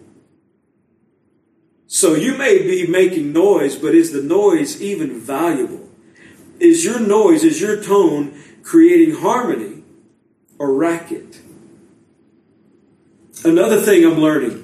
So 1.86 2.16
you 2.16 2.38
may 2.38 2.64
be 2.64 2.88
making 2.88 3.34
noise, 3.34 3.76
but 3.76 3.94
is 3.94 4.14
the 4.14 4.24
noise 4.24 4.82
even 4.82 5.20
valuable? 5.20 5.87
Is 6.60 6.84
your 6.84 7.00
noise, 7.00 7.44
is 7.44 7.62
your 7.62 7.82
tone 7.82 8.40
creating 8.64 9.16
harmony 9.16 9.84
or 10.58 10.74
racket? 10.74 11.42
Another 13.44 13.80
thing 13.80 14.04
I'm 14.04 14.20
learning 14.20 14.64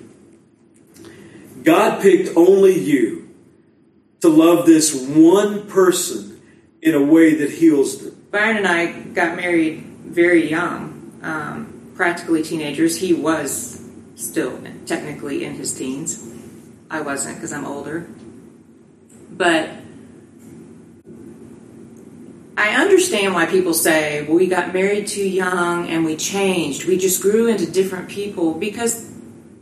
God 1.63 2.01
picked 2.01 2.35
only 2.35 2.77
you 2.77 3.29
to 4.21 4.29
love 4.29 4.65
this 4.65 4.93
one 4.93 5.67
person 5.67 6.41
in 6.81 6.93
a 6.93 7.01
way 7.01 7.35
that 7.35 7.49
heals 7.49 7.99
them. 7.99 8.15
Byron 8.31 8.57
and 8.57 8.67
I 8.67 8.91
got 8.91 9.37
married 9.37 9.83
very 10.05 10.49
young, 10.49 11.19
um, 11.21 11.91
practically 11.95 12.43
teenagers. 12.43 12.97
He 12.97 13.13
was 13.13 13.85
still 14.15 14.61
technically 14.85 15.45
in 15.45 15.53
his 15.53 15.73
teens. 15.73 16.29
I 16.89 17.01
wasn't 17.01 17.35
because 17.35 17.53
I'm 17.53 17.65
older. 17.65 18.07
But 19.31 19.69
I 22.63 22.81
understand 22.81 23.33
why 23.33 23.45
people 23.45 23.73
say, 23.73 24.23
well, 24.23 24.37
we 24.37 24.47
got 24.47 24.73
married 24.73 25.07
too 25.07 25.27
young 25.27 25.89
and 25.89 26.05
we 26.05 26.15
changed. 26.15 26.85
We 26.85 26.97
just 26.97 27.21
grew 27.21 27.47
into 27.47 27.69
different 27.69 28.07
people 28.07 28.53
because 28.53 29.11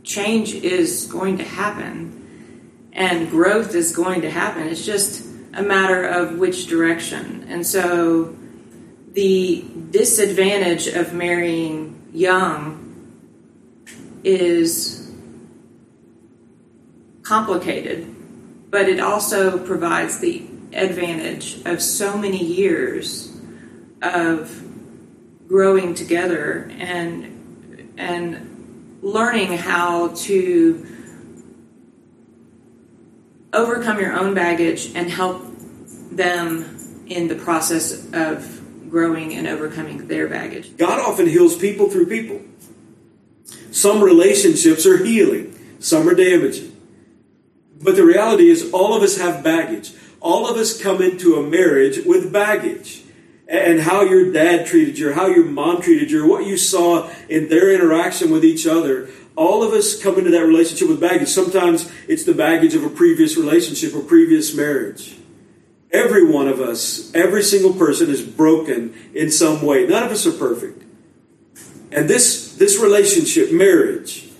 change 0.04 0.54
is 0.54 1.08
going 1.10 1.38
to 1.38 1.44
happen 1.44 2.88
and 2.92 3.28
growth 3.28 3.74
is 3.74 3.90
going 3.90 4.20
to 4.20 4.30
happen. 4.30 4.68
It's 4.68 4.86
just 4.86 5.26
a 5.52 5.64
matter 5.64 6.04
of 6.04 6.38
which 6.38 6.68
direction. 6.68 7.44
And 7.48 7.66
so 7.66 8.36
the 9.10 9.64
disadvantage 9.90 10.86
of 10.86 11.12
marrying 11.12 12.08
young 12.14 13.18
is 14.22 15.10
complicated, 17.24 18.14
but 18.70 18.88
it 18.88 19.00
also 19.00 19.58
provides 19.58 20.20
the 20.20 20.51
advantage 20.72 21.60
of 21.64 21.82
so 21.82 22.16
many 22.16 22.42
years 22.42 23.34
of 24.00 24.62
growing 25.48 25.94
together 25.94 26.70
and 26.78 27.92
and 27.96 28.98
learning 29.02 29.56
how 29.56 30.08
to 30.08 30.86
overcome 33.52 34.00
your 34.00 34.12
own 34.14 34.34
baggage 34.34 34.92
and 34.94 35.10
help 35.10 35.42
them 36.10 37.04
in 37.06 37.28
the 37.28 37.34
process 37.34 38.06
of 38.12 38.90
growing 38.90 39.34
and 39.34 39.46
overcoming 39.46 40.06
their 40.08 40.28
baggage. 40.28 40.76
God 40.76 41.00
often 41.00 41.26
heals 41.26 41.56
people 41.56 41.88
through 41.88 42.06
people. 42.06 42.40
Some 43.70 44.02
relationships 44.02 44.86
are 44.86 45.02
healing, 45.02 45.58
some 45.80 46.08
are 46.08 46.14
damaging. 46.14 46.76
But 47.80 47.96
the 47.96 48.04
reality 48.04 48.48
is, 48.48 48.70
all 48.72 48.94
of 48.94 49.02
us 49.02 49.18
have 49.18 49.42
baggage. 49.42 49.92
All 50.22 50.48
of 50.48 50.56
us 50.56 50.80
come 50.80 51.02
into 51.02 51.34
a 51.34 51.42
marriage 51.42 52.04
with 52.06 52.32
baggage 52.32 53.02
and 53.48 53.80
how 53.80 54.02
your 54.02 54.32
dad 54.32 54.66
treated 54.66 54.96
you, 54.96 55.12
how 55.12 55.26
your 55.26 55.44
mom 55.44 55.82
treated 55.82 56.12
you, 56.12 56.26
what 56.26 56.46
you 56.46 56.56
saw 56.56 57.10
in 57.28 57.48
their 57.48 57.72
interaction 57.72 58.30
with 58.30 58.44
each 58.44 58.64
other. 58.64 59.10
All 59.34 59.64
of 59.64 59.72
us 59.72 60.00
come 60.00 60.18
into 60.18 60.30
that 60.30 60.46
relationship 60.46 60.88
with 60.88 61.00
baggage. 61.00 61.28
Sometimes 61.28 61.90
it's 62.06 62.22
the 62.22 62.34
baggage 62.34 62.76
of 62.76 62.84
a 62.84 62.88
previous 62.88 63.36
relationship 63.36 63.96
or 63.96 64.00
previous 64.00 64.54
marriage. 64.54 65.16
Every 65.90 66.24
one 66.24 66.46
of 66.46 66.60
us, 66.60 67.12
every 67.14 67.42
single 67.42 67.74
person 67.74 68.08
is 68.08 68.22
broken 68.22 68.94
in 69.14 69.30
some 69.30 69.60
way. 69.60 69.86
None 69.86 70.04
of 70.04 70.12
us 70.12 70.24
are 70.24 70.32
perfect. 70.32 70.84
And 71.90 72.08
this, 72.08 72.54
this 72.54 72.78
relationship, 72.78 73.52
marriage, 73.52 74.30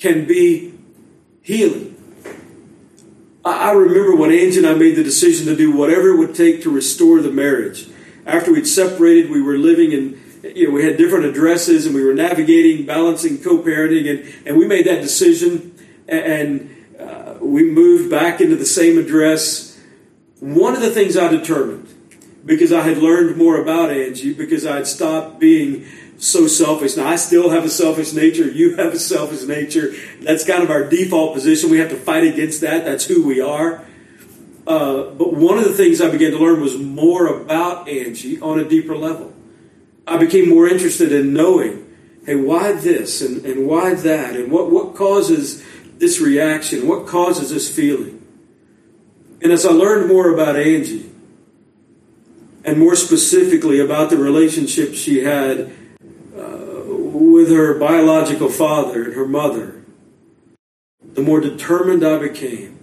can 0.00 0.26
be 0.26 0.74
healing. 1.42 1.91
I 3.44 3.72
remember 3.72 4.14
when 4.14 4.30
Angie 4.30 4.58
and 4.58 4.66
I 4.66 4.74
made 4.74 4.96
the 4.96 5.02
decision 5.02 5.46
to 5.46 5.56
do 5.56 5.72
whatever 5.72 6.10
it 6.10 6.18
would 6.18 6.34
take 6.34 6.62
to 6.62 6.70
restore 6.70 7.20
the 7.20 7.30
marriage 7.32 7.88
after 8.26 8.52
we'd 8.52 8.66
separated, 8.66 9.30
we 9.30 9.42
were 9.42 9.56
living 9.56 9.92
in, 9.92 10.20
you 10.54 10.68
know, 10.68 10.74
we 10.74 10.84
had 10.84 10.96
different 10.96 11.24
addresses 11.24 11.86
and 11.86 11.94
we 11.94 12.04
were 12.04 12.14
navigating, 12.14 12.86
balancing 12.86 13.38
co-parenting, 13.38 14.08
and, 14.08 14.46
and 14.46 14.56
we 14.56 14.66
made 14.66 14.86
that 14.86 15.00
decision 15.00 15.74
and 16.08 16.70
uh, 16.98 17.34
we 17.40 17.64
moved 17.64 18.10
back 18.10 18.40
into 18.40 18.56
the 18.56 18.66
same 18.66 18.98
address. 18.98 19.80
One 20.40 20.74
of 20.74 20.82
the 20.82 20.90
things 20.90 21.16
I 21.16 21.28
determined, 21.28 21.88
because 22.44 22.72
I 22.72 22.82
had 22.82 22.98
learned 22.98 23.36
more 23.36 23.60
about 23.60 23.90
Angie, 23.90 24.32
because 24.32 24.66
I 24.66 24.76
had 24.76 24.86
stopped 24.86 25.38
being 25.38 25.86
so 26.18 26.46
selfish. 26.46 26.96
Now, 26.96 27.08
I 27.08 27.16
still 27.16 27.50
have 27.50 27.64
a 27.64 27.68
selfish 27.68 28.12
nature. 28.12 28.48
You 28.48 28.76
have 28.76 28.94
a 28.94 28.98
selfish 28.98 29.42
nature. 29.42 29.92
That's 30.20 30.44
kind 30.44 30.62
of 30.62 30.70
our 30.70 30.88
default 30.88 31.34
position. 31.34 31.70
We 31.70 31.78
have 31.78 31.90
to 31.90 31.96
fight 31.96 32.24
against 32.24 32.60
that. 32.60 32.84
That's 32.84 33.04
who 33.04 33.26
we 33.26 33.40
are. 33.40 33.84
Uh, 34.66 35.10
but 35.10 35.32
one 35.32 35.58
of 35.58 35.64
the 35.64 35.72
things 35.72 36.00
I 36.00 36.08
began 36.08 36.30
to 36.32 36.38
learn 36.38 36.60
was 36.60 36.78
more 36.78 37.26
about 37.26 37.88
Angie 37.88 38.40
on 38.40 38.60
a 38.60 38.68
deeper 38.68 38.96
level. 38.96 39.32
I 40.06 40.16
became 40.16 40.48
more 40.48 40.68
interested 40.68 41.12
in 41.12 41.32
knowing, 41.32 41.84
hey, 42.24 42.36
why 42.36 42.72
this 42.72 43.22
and, 43.22 43.44
and 43.44 43.66
why 43.66 43.94
that, 43.94 44.36
and 44.36 44.52
what, 44.52 44.70
what 44.70 44.94
causes 44.94 45.64
this 45.98 46.20
reaction, 46.20 46.86
what 46.86 47.06
causes 47.06 47.50
this 47.50 47.74
feeling. 47.74 48.24
And 49.40 49.50
as 49.50 49.66
I 49.66 49.70
learned 49.70 50.08
more 50.08 50.32
about 50.32 50.54
Angie, 50.54 51.11
and 52.64 52.78
more 52.78 52.94
specifically 52.94 53.80
about 53.80 54.10
the 54.10 54.16
relationship 54.16 54.94
she 54.94 55.24
had 55.24 55.72
uh, 56.36 56.84
with 56.86 57.50
her 57.50 57.78
biological 57.78 58.48
father 58.48 59.04
and 59.04 59.14
her 59.14 59.26
mother, 59.26 59.82
the 61.14 61.22
more 61.22 61.40
determined 61.40 62.04
I 62.04 62.18
became 62.18 62.78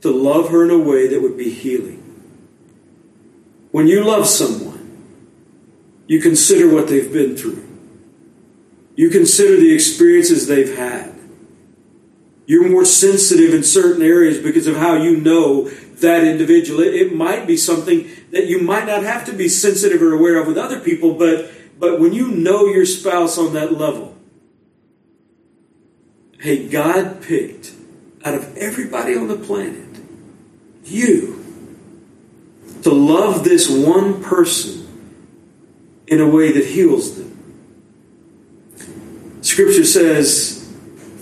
to 0.00 0.10
love 0.10 0.50
her 0.50 0.64
in 0.64 0.70
a 0.70 0.78
way 0.78 1.08
that 1.08 1.22
would 1.22 1.38
be 1.38 1.50
healing. 1.50 2.00
When 3.70 3.86
you 3.86 4.04
love 4.04 4.26
someone, 4.26 4.74
you 6.06 6.20
consider 6.20 6.72
what 6.72 6.88
they've 6.88 7.12
been 7.12 7.36
through. 7.36 7.66
You 8.96 9.08
consider 9.08 9.56
the 9.56 9.72
experiences 9.72 10.46
they've 10.46 10.76
had. 10.76 11.13
You're 12.46 12.68
more 12.68 12.84
sensitive 12.84 13.54
in 13.54 13.62
certain 13.62 14.02
areas 14.02 14.38
because 14.38 14.66
of 14.66 14.76
how 14.76 14.94
you 14.96 15.16
know 15.16 15.68
that 15.68 16.24
individual. 16.24 16.80
It, 16.80 16.94
it, 16.94 17.14
might 17.14 17.46
be 17.46 17.56
something 17.56 18.10
that 18.32 18.46
you 18.46 18.60
might 18.60 18.86
not 18.86 19.02
have 19.02 19.24
to 19.26 19.32
be 19.32 19.48
sensitive 19.48 20.02
or 20.02 20.12
aware 20.12 20.40
of 20.40 20.46
with 20.46 20.58
other 20.58 20.80
people, 20.80 21.14
but, 21.14 21.50
but 21.78 22.00
when 22.00 22.12
you 22.12 22.28
know 22.28 22.66
your 22.66 22.84
spouse 22.84 23.38
on 23.38 23.54
that 23.54 23.72
level, 23.72 24.14
hey, 26.40 26.68
God 26.68 27.22
picked 27.22 27.72
out 28.24 28.34
of 28.34 28.56
everybody 28.56 29.16
on 29.16 29.28
the 29.28 29.36
planet 29.36 29.84
you 30.84 31.42
to 32.82 32.90
love 32.90 33.44
this 33.44 33.68
one 33.68 34.22
person 34.22 34.82
in 36.06 36.20
a 36.20 36.28
way 36.28 36.52
that 36.52 36.66
heals 36.66 37.16
them. 37.16 37.30
Scripture 39.40 39.84
says, 39.84 40.63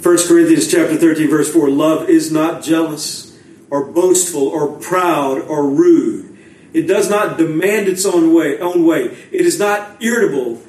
1 0.02 0.18
Corinthians 0.26 0.68
chapter 0.68 0.96
13, 0.96 1.30
verse 1.30 1.52
4, 1.52 1.70
love 1.70 2.08
is 2.08 2.32
not 2.32 2.62
jealous 2.62 3.38
or 3.70 3.84
boastful 3.84 4.48
or 4.48 4.78
proud 4.78 5.40
or 5.42 5.68
rude. 5.68 6.36
It 6.72 6.88
does 6.88 7.08
not 7.08 7.38
demand 7.38 7.86
its 7.86 8.04
own 8.04 8.34
way, 8.34 8.58
own 8.58 8.84
way. 8.84 9.16
It 9.30 9.46
is 9.46 9.58
not 9.58 10.02
irritable, 10.02 10.60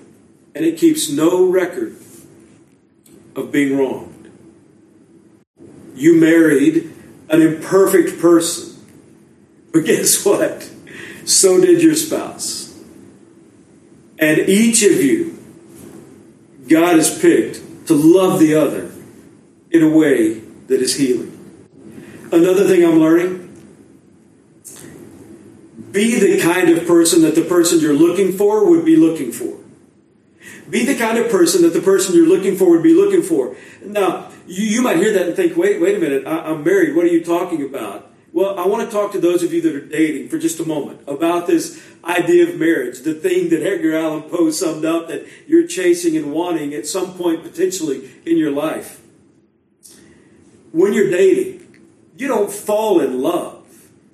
and 0.54 0.66
it 0.66 0.78
keeps 0.78 1.10
no 1.10 1.50
record 1.50 1.96
of 3.36 3.52
being 3.52 3.78
wronged. 3.78 4.32
You 5.96 6.20
married 6.20 6.94
an 7.30 7.42
imperfect 7.42 8.20
person 8.20 8.74
but 9.74 9.86
guess 9.86 10.24
what? 10.24 10.70
So 11.26 11.60
did 11.60 11.82
your 11.82 11.96
spouse. 11.96 12.80
And 14.20 14.38
each 14.38 14.84
of 14.84 15.04
you, 15.04 15.40
God 16.70 16.98
has 16.98 17.20
picked 17.20 17.88
to 17.88 17.96
love 17.96 18.40
the 18.40 18.54
other 18.54 18.93
in 19.74 19.84
a 19.84 19.90
way 19.90 20.36
that 20.68 20.82
is 20.82 20.96
healing. 20.96 21.32
Another 22.32 22.66
thing 22.66 22.86
I'm 22.86 23.00
learning 23.00 23.42
Be 25.92 26.20
the 26.20 26.40
kind 26.42 26.70
of 26.70 26.88
person 26.88 27.22
that 27.24 27.36
the 27.36 27.44
person 27.44 27.80
you're 27.80 27.94
looking 27.94 28.32
for 28.32 28.70
would 28.70 28.86
be 28.86 28.96
looking 28.96 29.32
for. 29.32 29.58
Be 30.70 30.86
the 30.86 30.96
kind 30.96 31.18
of 31.18 31.30
person 31.30 31.62
that 31.64 31.74
the 31.74 31.82
person 31.82 32.16
you're 32.16 32.28
looking 32.28 32.56
for 32.56 32.70
would 32.70 32.82
be 32.82 32.94
looking 32.94 33.22
for. 33.22 33.56
Now, 33.84 34.32
you, 34.48 34.66
you 34.66 34.82
might 34.82 34.98
hear 34.98 35.14
that 35.14 35.28
and 35.28 35.36
think, 35.36 35.56
wait, 35.56 35.80
wait 35.82 35.96
a 35.96 36.00
minute, 36.00 36.26
I, 36.26 36.40
I'm 36.40 36.64
married. 36.64 36.96
What 36.96 37.06
are 37.06 37.10
you 37.10 37.24
talking 37.24 37.64
about? 37.64 38.12
Well, 38.32 38.58
I 38.58 38.66
want 38.66 38.90
to 38.90 38.92
talk 38.92 39.12
to 39.12 39.20
those 39.20 39.44
of 39.44 39.54
you 39.54 39.62
that 39.62 39.76
are 39.76 39.86
dating 39.86 40.30
for 40.30 40.40
just 40.40 40.60
a 40.60 40.66
moment 40.66 41.02
about 41.06 41.46
this 41.46 41.84
idea 42.04 42.50
of 42.50 42.60
marriage, 42.60 43.02
the 43.02 43.14
thing 43.14 43.50
that 43.50 43.62
Edgar 43.62 43.96
Allan 43.96 44.24
Poe 44.24 44.50
summed 44.50 44.86
up 44.86 45.08
that 45.10 45.28
you're 45.48 45.68
chasing 45.68 46.18
and 46.18 46.34
wanting 46.34 46.74
at 46.74 46.88
some 46.88 47.14
point 47.14 47.44
potentially 47.44 48.10
in 48.26 48.38
your 48.38 48.50
life. 48.50 49.03
When 50.74 50.92
you're 50.94 51.12
dating, 51.12 51.82
you 52.18 52.28
don't 52.28 52.52
fall 52.52 53.00
in 53.00 53.22
love, 53.22 53.64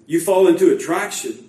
you 0.06 0.20
fall 0.20 0.48
into 0.48 0.72
attraction. 0.72 1.46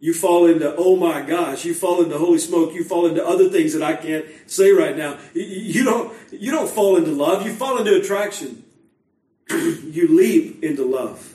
You 0.00 0.12
fall 0.12 0.44
into, 0.44 0.74
oh 0.76 0.96
my 0.96 1.22
gosh, 1.22 1.64
you 1.64 1.72
fall 1.72 2.02
into 2.02 2.18
holy 2.18 2.36
smoke, 2.36 2.74
you 2.74 2.84
fall 2.84 3.06
into 3.06 3.26
other 3.26 3.48
things 3.48 3.72
that 3.72 3.82
I 3.82 3.96
can't 3.96 4.26
say 4.44 4.70
right 4.70 4.94
now. 4.94 5.16
You 5.32 5.82
don't, 5.82 6.12
you 6.30 6.50
don't 6.50 6.68
fall 6.68 6.96
into 6.96 7.10
love, 7.10 7.46
you 7.46 7.54
fall 7.54 7.78
into 7.78 7.96
attraction. 7.96 8.64
you 9.48 10.14
leap 10.14 10.62
into 10.62 10.84
love. 10.84 11.34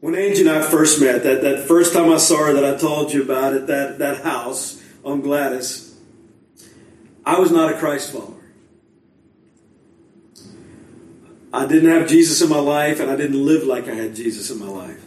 When 0.00 0.16
Angie 0.16 0.40
and 0.40 0.50
I 0.50 0.62
first 0.62 1.00
met, 1.00 1.22
that, 1.22 1.42
that 1.42 1.68
first 1.68 1.92
time 1.92 2.10
I 2.10 2.16
saw 2.16 2.46
her 2.46 2.52
that 2.54 2.64
I 2.64 2.76
told 2.76 3.12
you 3.12 3.22
about 3.22 3.54
at 3.54 3.68
that, 3.68 4.00
that 4.00 4.24
house 4.24 4.82
on 5.04 5.20
Gladys, 5.20 5.96
I 7.24 7.38
was 7.38 7.52
not 7.52 7.72
a 7.72 7.78
Christ 7.78 8.10
follower. 8.10 8.39
I 11.52 11.66
didn't 11.66 11.90
have 11.90 12.08
Jesus 12.08 12.40
in 12.40 12.48
my 12.48 12.60
life, 12.60 13.00
and 13.00 13.10
I 13.10 13.16
didn't 13.16 13.44
live 13.44 13.64
like 13.64 13.88
I 13.88 13.94
had 13.94 14.14
Jesus 14.14 14.50
in 14.50 14.58
my 14.58 14.68
life. 14.68 15.04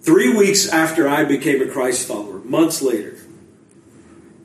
Three 0.00 0.34
weeks 0.34 0.68
after 0.68 1.08
I 1.08 1.24
became 1.24 1.62
a 1.62 1.70
Christ 1.70 2.06
follower, 2.06 2.38
months 2.40 2.82
later, 2.82 3.16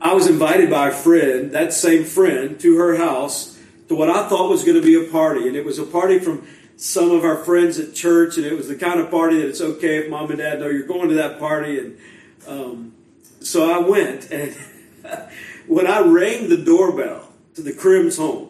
I 0.02 0.14
was 0.14 0.28
invited 0.28 0.70
by 0.70 0.90
a 0.90 0.92
friend, 0.92 1.52
that 1.52 1.74
same 1.74 2.06
friend, 2.06 2.60
to 2.62 2.78
her 2.78 2.96
house 2.96 3.58
to 3.90 3.96
what 3.96 4.10
I 4.10 4.30
thought 4.30 4.50
was 4.50 4.64
going 4.64 4.80
to 4.80 4.86
be 4.86 4.96
a 4.96 5.12
party. 5.12 5.48
And 5.48 5.58
it 5.58 5.66
was 5.66 5.80
a 5.80 5.84
party 5.84 6.20
from 6.20 6.48
some 6.78 7.12
of 7.12 7.26
our 7.26 7.44
friends 7.44 7.78
at 7.78 7.94
church, 7.94 8.38
and 8.38 8.46
it 8.46 8.54
was 8.54 8.70
the 8.70 8.76
kind 8.76 9.02
of 9.02 9.12
party 9.12 9.38
that 9.42 9.50
it's 9.50 9.60
okay 9.60 9.98
if 9.98 10.10
mom 10.10 10.30
and 10.30 10.40
dad 10.40 10.60
know 10.60 10.68
you're 10.68 10.88
going 10.88 11.10
to 11.10 11.16
that 11.16 11.40
party. 11.40 11.80
And 11.80 11.98
um, 12.48 12.94
so 13.42 13.70
I 13.70 13.80
went, 13.80 14.32
and 14.32 14.56
when 15.68 15.88
I 15.88 16.00
rang 16.00 16.48
the 16.48 16.58
doorbell 16.58 17.34
to 17.56 17.62
the 17.62 17.74
Crim's 17.74 18.16
home, 18.16 18.49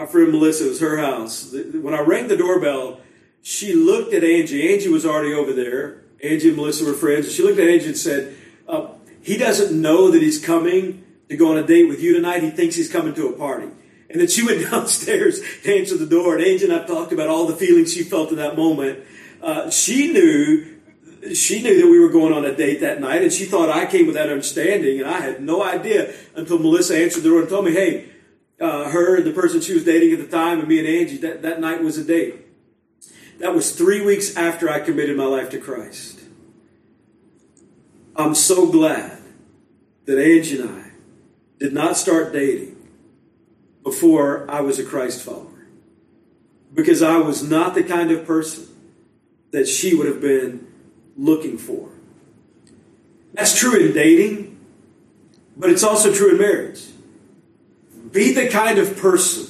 our 0.00 0.06
friend 0.06 0.32
Melissa, 0.32 0.64
it 0.64 0.68
was 0.70 0.80
her 0.80 0.96
house. 0.96 1.52
When 1.52 1.92
I 1.92 2.00
rang 2.00 2.28
the 2.28 2.36
doorbell, 2.36 3.00
she 3.42 3.74
looked 3.74 4.14
at 4.14 4.24
Angie. 4.24 4.72
Angie 4.72 4.88
was 4.88 5.04
already 5.04 5.34
over 5.34 5.52
there. 5.52 6.04
Angie 6.24 6.48
and 6.48 6.56
Melissa 6.56 6.86
were 6.86 6.94
friends. 6.94 7.30
She 7.32 7.42
looked 7.42 7.58
at 7.58 7.68
Angie 7.68 7.88
and 7.88 7.96
said, 7.96 8.34
uh, 8.66 8.88
He 9.20 9.36
doesn't 9.36 9.78
know 9.78 10.10
that 10.10 10.22
he's 10.22 10.42
coming 10.42 11.04
to 11.28 11.36
go 11.36 11.50
on 11.50 11.58
a 11.58 11.66
date 11.66 11.86
with 11.86 12.00
you 12.00 12.14
tonight. 12.14 12.42
He 12.42 12.50
thinks 12.50 12.76
he's 12.76 12.90
coming 12.90 13.14
to 13.14 13.28
a 13.28 13.32
party. 13.34 13.68
And 14.08 14.20
then 14.20 14.28
she 14.28 14.42
went 14.46 14.62
downstairs 14.70 15.42
to 15.64 15.78
answer 15.78 15.98
the 15.98 16.06
door. 16.06 16.34
And 16.34 16.44
Angie 16.46 16.64
and 16.64 16.72
I've 16.72 16.86
talked 16.86 17.12
about 17.12 17.28
all 17.28 17.46
the 17.46 17.56
feelings 17.56 17.92
she 17.92 18.02
felt 18.02 18.30
in 18.30 18.36
that 18.36 18.56
moment. 18.56 19.00
Uh, 19.42 19.68
she 19.68 20.12
knew 20.12 20.78
she 21.34 21.62
knew 21.62 21.78
that 21.78 21.86
we 21.86 21.98
were 21.98 22.08
going 22.08 22.32
on 22.32 22.46
a 22.46 22.56
date 22.56 22.80
that 22.80 22.98
night, 22.98 23.22
and 23.22 23.30
she 23.30 23.44
thought 23.44 23.68
I 23.68 23.84
came 23.84 24.06
with 24.06 24.14
that 24.14 24.30
understanding, 24.30 25.00
and 25.00 25.06
I 25.06 25.20
had 25.20 25.42
no 25.42 25.62
idea 25.62 26.14
until 26.34 26.58
Melissa 26.58 26.96
answered 26.96 27.22
the 27.22 27.28
door 27.28 27.40
and 27.40 27.48
told 27.50 27.66
me, 27.66 27.72
"Hey, 27.72 28.08
uh, 28.60 28.90
her 28.90 29.16
and 29.16 29.26
the 29.26 29.32
person 29.32 29.60
she 29.60 29.74
was 29.74 29.84
dating 29.84 30.12
at 30.12 30.18
the 30.18 30.28
time, 30.28 30.60
and 30.60 30.68
me 30.68 30.78
and 30.78 30.88
Angie, 30.88 31.16
that, 31.18 31.42
that 31.42 31.60
night 31.60 31.82
was 31.82 31.98
a 31.98 32.04
date." 32.04 32.46
That 33.38 33.54
was 33.54 33.72
three 33.72 34.04
weeks 34.04 34.36
after 34.36 34.68
I 34.68 34.80
committed 34.80 35.16
my 35.16 35.24
life 35.24 35.48
to 35.50 35.58
Christ. 35.58 36.20
I'm 38.14 38.34
so 38.34 38.70
glad 38.70 39.18
that 40.04 40.18
Angie 40.18 40.60
and 40.60 40.68
I 40.68 40.90
did 41.58 41.72
not 41.72 41.96
start 41.96 42.34
dating 42.34 42.76
before 43.82 44.50
I 44.50 44.60
was 44.60 44.78
a 44.78 44.84
Christ 44.84 45.22
follower. 45.22 45.66
Because 46.74 47.02
I 47.02 47.16
was 47.16 47.42
not 47.42 47.74
the 47.74 47.82
kind 47.82 48.10
of 48.10 48.26
person 48.26 48.66
that 49.52 49.66
she 49.66 49.94
would 49.94 50.06
have 50.06 50.20
been 50.20 50.66
looking 51.16 51.56
for. 51.56 51.88
That's 53.32 53.58
true 53.58 53.78
in 53.78 53.92
dating, 53.92 54.58
but 55.56 55.70
it's 55.70 55.82
also 55.82 56.12
true 56.12 56.32
in 56.32 56.38
marriage. 56.38 56.84
Be 58.12 58.32
the 58.32 58.48
kind 58.48 58.78
of 58.78 58.96
person 58.96 59.46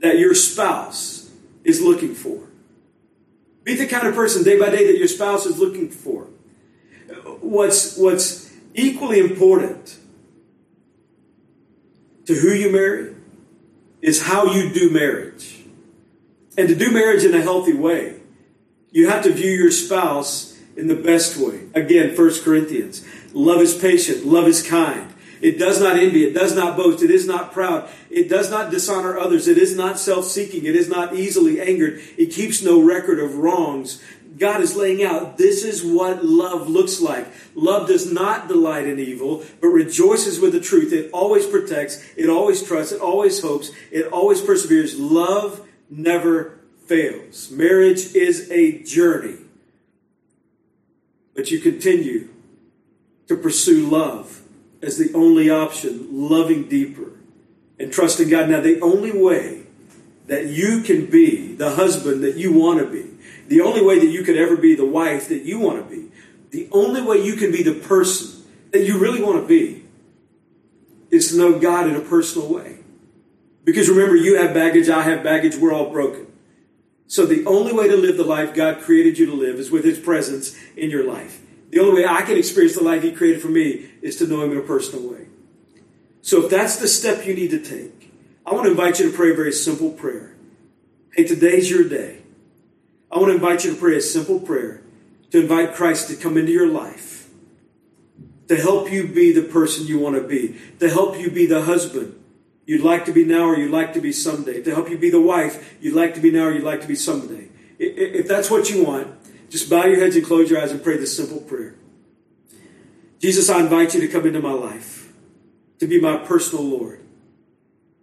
that 0.00 0.18
your 0.18 0.34
spouse 0.34 1.30
is 1.64 1.80
looking 1.80 2.14
for. 2.14 2.48
Be 3.64 3.74
the 3.74 3.86
kind 3.86 4.06
of 4.06 4.14
person 4.14 4.42
day 4.42 4.58
by 4.58 4.70
day 4.70 4.86
that 4.86 4.98
your 4.98 5.08
spouse 5.08 5.46
is 5.46 5.58
looking 5.58 5.90
for. 5.90 6.28
What's, 7.40 7.96
what's 7.96 8.50
equally 8.74 9.18
important 9.18 9.98
to 12.26 12.34
who 12.34 12.48
you 12.48 12.70
marry 12.70 13.14
is 14.00 14.22
how 14.22 14.52
you 14.52 14.72
do 14.72 14.90
marriage. 14.90 15.64
And 16.56 16.68
to 16.68 16.74
do 16.74 16.90
marriage 16.90 17.24
in 17.24 17.34
a 17.34 17.40
healthy 17.40 17.72
way, 17.72 18.20
you 18.90 19.08
have 19.08 19.22
to 19.24 19.32
view 19.32 19.50
your 19.50 19.70
spouse 19.70 20.58
in 20.76 20.88
the 20.88 20.94
best 20.94 21.36
way. 21.36 21.68
Again, 21.74 22.16
1 22.16 22.40
Corinthians. 22.42 23.04
Love 23.32 23.60
is 23.60 23.76
patient, 23.76 24.24
love 24.24 24.46
is 24.46 24.66
kind. 24.66 25.12
It 25.40 25.58
does 25.58 25.80
not 25.80 25.96
envy, 25.96 26.24
it 26.24 26.34
does 26.34 26.54
not 26.54 26.76
boast, 26.76 27.02
it 27.02 27.10
is 27.10 27.26
not 27.26 27.52
proud, 27.52 27.88
it 28.10 28.28
does 28.28 28.50
not 28.50 28.70
dishonor 28.70 29.18
others, 29.18 29.46
it 29.46 29.58
is 29.58 29.76
not 29.76 29.98
self 29.98 30.24
seeking, 30.24 30.64
it 30.64 30.74
is 30.74 30.88
not 30.88 31.14
easily 31.14 31.60
angered, 31.60 32.00
it 32.16 32.32
keeps 32.32 32.62
no 32.62 32.80
record 32.80 33.20
of 33.20 33.36
wrongs. 33.36 34.02
God 34.36 34.60
is 34.60 34.76
laying 34.76 35.02
out 35.02 35.36
this 35.36 35.64
is 35.64 35.84
what 35.84 36.24
love 36.24 36.68
looks 36.68 37.00
like. 37.00 37.26
Love 37.54 37.88
does 37.88 38.10
not 38.10 38.46
delight 38.46 38.86
in 38.86 38.98
evil, 38.98 39.44
but 39.60 39.68
rejoices 39.68 40.38
with 40.38 40.52
the 40.52 40.60
truth. 40.60 40.92
It 40.92 41.10
always 41.12 41.46
protects, 41.46 42.04
it 42.16 42.28
always 42.28 42.62
trusts, 42.62 42.92
it 42.92 43.00
always 43.00 43.40
hopes, 43.42 43.70
it 43.90 44.06
always 44.12 44.40
perseveres. 44.40 44.98
Love 44.98 45.66
never 45.90 46.60
fails. 46.86 47.50
Marriage 47.50 48.14
is 48.14 48.50
a 48.50 48.82
journey, 48.82 49.38
but 51.34 51.50
you 51.50 51.58
continue 51.60 52.28
to 53.26 53.36
pursue 53.36 53.88
love 53.88 54.37
as 54.82 54.98
the 54.98 55.12
only 55.14 55.50
option, 55.50 56.08
loving 56.10 56.68
deeper 56.68 57.12
and 57.78 57.92
trusting 57.92 58.28
God. 58.28 58.48
Now, 58.48 58.60
the 58.60 58.80
only 58.80 59.12
way 59.12 59.62
that 60.26 60.46
you 60.46 60.82
can 60.82 61.06
be 61.06 61.54
the 61.54 61.74
husband 61.76 62.22
that 62.22 62.36
you 62.36 62.52
want 62.52 62.80
to 62.80 62.86
be 62.86 63.08
the 63.48 63.62
only 63.62 63.82
way 63.82 63.98
that 63.98 64.06
you 64.06 64.22
could 64.22 64.36
ever 64.36 64.56
be 64.56 64.74
the 64.74 64.86
wife 64.86 65.28
that 65.28 65.42
you 65.42 65.58
want 65.58 65.78
to 65.88 65.96
be, 65.96 66.10
the 66.50 66.68
only 66.70 67.02
way 67.02 67.16
you 67.22 67.34
can 67.34 67.50
be 67.50 67.62
the 67.62 67.74
person 67.74 68.44
that 68.70 68.84
you 68.84 68.98
really 68.98 69.22
want 69.22 69.40
to 69.40 69.46
be, 69.46 69.84
is 71.10 71.30
to 71.30 71.38
know 71.38 71.58
God 71.58 71.88
in 71.88 71.96
a 71.96 72.00
personal 72.00 72.52
way. 72.52 72.78
Because 73.64 73.88
remember, 73.88 74.16
you 74.16 74.36
have 74.36 74.52
baggage, 74.52 74.88
I 74.90 75.02
have 75.02 75.22
baggage, 75.22 75.56
we're 75.56 75.72
all 75.72 75.90
broken. 75.90 76.26
So 77.06 77.24
the 77.24 77.44
only 77.46 77.72
way 77.72 77.88
to 77.88 77.96
live 77.96 78.18
the 78.18 78.24
life 78.24 78.54
God 78.54 78.82
created 78.82 79.18
you 79.18 79.24
to 79.26 79.34
live 79.34 79.58
is 79.58 79.70
with 79.70 79.84
His 79.84 79.98
presence 79.98 80.54
in 80.76 80.90
your 80.90 81.04
life. 81.04 81.40
The 81.70 81.80
only 81.80 82.02
way 82.02 82.08
I 82.08 82.22
can 82.22 82.36
experience 82.36 82.76
the 82.76 82.84
life 82.84 83.02
He 83.02 83.12
created 83.12 83.40
for 83.40 83.48
me 83.48 83.90
is 84.02 84.16
to 84.16 84.26
know 84.26 84.42
Him 84.42 84.52
in 84.52 84.58
a 84.58 84.62
personal 84.62 85.10
way. 85.10 85.26
So 86.22 86.44
if 86.44 86.50
that's 86.50 86.76
the 86.76 86.88
step 86.88 87.26
you 87.26 87.34
need 87.34 87.50
to 87.50 87.60
take, 87.60 88.12
I 88.44 88.52
want 88.52 88.64
to 88.64 88.70
invite 88.70 88.98
you 88.98 89.10
to 89.10 89.16
pray 89.16 89.32
a 89.32 89.34
very 89.34 89.52
simple 89.52 89.90
prayer. 89.90 90.34
Hey, 91.14 91.24
today's 91.24 91.70
your 91.70 91.88
day. 91.88 92.18
I 93.10 93.18
want 93.18 93.30
to 93.30 93.34
invite 93.34 93.64
you 93.64 93.72
to 93.72 93.76
pray 93.78 93.96
a 93.96 94.00
simple 94.00 94.40
prayer 94.40 94.82
to 95.30 95.40
invite 95.40 95.74
Christ 95.74 96.08
to 96.08 96.16
come 96.16 96.36
into 96.36 96.52
your 96.52 96.68
life, 96.68 97.28
to 98.48 98.56
help 98.56 98.90
you 98.90 99.06
be 99.06 99.32
the 99.32 99.42
person 99.42 99.86
you 99.86 99.98
want 99.98 100.16
to 100.16 100.22
be, 100.22 100.58
to 100.80 100.88
help 100.88 101.18
you 101.18 101.30
be 101.30 101.46
the 101.46 101.62
husband 101.62 102.14
you'd 102.66 102.82
like 102.82 103.04
to 103.06 103.12
be 103.12 103.24
now 103.24 103.44
or 103.44 103.56
you'd 103.56 103.70
like 103.70 103.92
to 103.94 104.00
be 104.00 104.12
someday, 104.12 104.62
to 104.62 104.74
help 104.74 104.90
you 104.90 104.98
be 104.98 105.10
the 105.10 105.20
wife 105.20 105.76
you'd 105.80 105.94
like 105.94 106.14
to 106.14 106.20
be 106.20 106.30
now 106.30 106.44
or 106.44 106.52
you'd 106.52 106.64
like 106.64 106.80
to 106.80 106.86
be 106.86 106.94
someday. 106.94 107.48
If 107.78 108.26
that's 108.28 108.50
what 108.50 108.70
you 108.70 108.84
want, 108.84 109.14
just 109.50 109.70
bow 109.70 109.84
your 109.84 110.00
heads 110.00 110.16
and 110.16 110.24
close 110.24 110.50
your 110.50 110.60
eyes 110.60 110.70
and 110.70 110.82
pray 110.82 110.96
this 110.96 111.16
simple 111.16 111.40
prayer. 111.40 111.74
Jesus, 113.18 113.48
I 113.50 113.60
invite 113.60 113.94
you 113.94 114.00
to 114.00 114.08
come 114.08 114.26
into 114.26 114.40
my 114.40 114.52
life, 114.52 115.12
to 115.80 115.86
be 115.86 116.00
my 116.00 116.18
personal 116.18 116.64
Lord. 116.64 117.00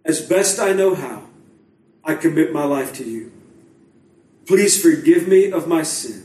As 0.04 0.20
best 0.20 0.60
I 0.60 0.72
know 0.72 0.94
how, 0.94 1.24
I 2.04 2.14
commit 2.14 2.52
my 2.52 2.64
life 2.64 2.92
to 2.94 3.04
you. 3.04 3.32
Please 4.46 4.80
forgive 4.80 5.26
me 5.26 5.50
of 5.50 5.66
my 5.66 5.82
sin. 5.82 6.22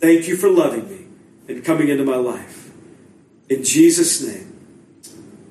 Thank 0.00 0.26
you 0.26 0.36
for 0.36 0.48
loving 0.48 0.88
me 0.88 1.06
and 1.48 1.64
coming 1.64 1.88
into 1.88 2.04
my 2.04 2.16
life. 2.16 2.72
In 3.48 3.62
Jesus' 3.62 4.22
name, 4.22 4.56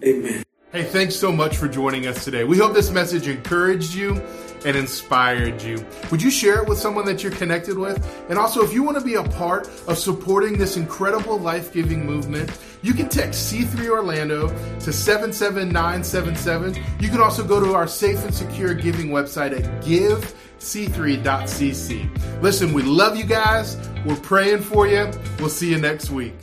amen. 0.04 0.44
Hey, 0.72 0.84
thanks 0.84 1.16
so 1.16 1.32
much 1.32 1.56
for 1.56 1.68
joining 1.68 2.08
us 2.08 2.26
today. 2.26 2.44
We 2.44 2.58
hope 2.58 2.74
this 2.74 2.90
message 2.90 3.28
encouraged 3.28 3.94
you 3.94 4.22
and 4.66 4.76
inspired 4.76 5.62
you. 5.62 5.86
Would 6.12 6.22
you 6.22 6.32
share 6.32 6.62
it 6.62 6.68
with 6.68 6.78
someone 6.78 7.06
that 7.06 7.24
you're 7.24 7.32
connected 7.32 7.78
with? 7.78 8.06
And 8.30 8.38
also, 8.40 8.64
if 8.64 8.74
you 8.74 8.84
want 8.84 8.98
to 8.98 9.04
be 9.04 9.16
a 9.16 9.24
part 9.24 9.68
of 9.88 9.98
supporting 9.98 10.58
this 10.58 10.78
incredible 10.78 11.40
life 11.40 11.74
giving 11.74 12.06
movement, 12.06 12.52
you 12.82 12.94
can 12.94 13.10
text 13.10 13.54
C3 13.54 13.90
Orlando 13.90 14.48
to 14.80 14.94
77977. 14.94 16.76
You 17.00 17.10
can 17.10 17.22
also 17.22 17.44
go 17.44 17.60
to 17.60 17.74
our 17.74 17.88
safe 17.88 18.24
and 18.24 18.34
secure 18.34 18.74
giving 18.74 19.10
website 19.10 19.58
at 19.58 19.84
give 19.84 20.36
c3.cc. 20.60 22.42
Listen, 22.42 22.74
we 22.74 22.84
love 22.84 23.18
you 23.18 23.26
guys. 23.26 23.78
We're 24.06 24.16
praying 24.16 24.62
for 24.62 24.88
you. 24.88 25.12
We'll 25.40 25.50
see 25.50 25.70
you 25.70 25.78
next 25.78 26.10
week. 26.10 26.34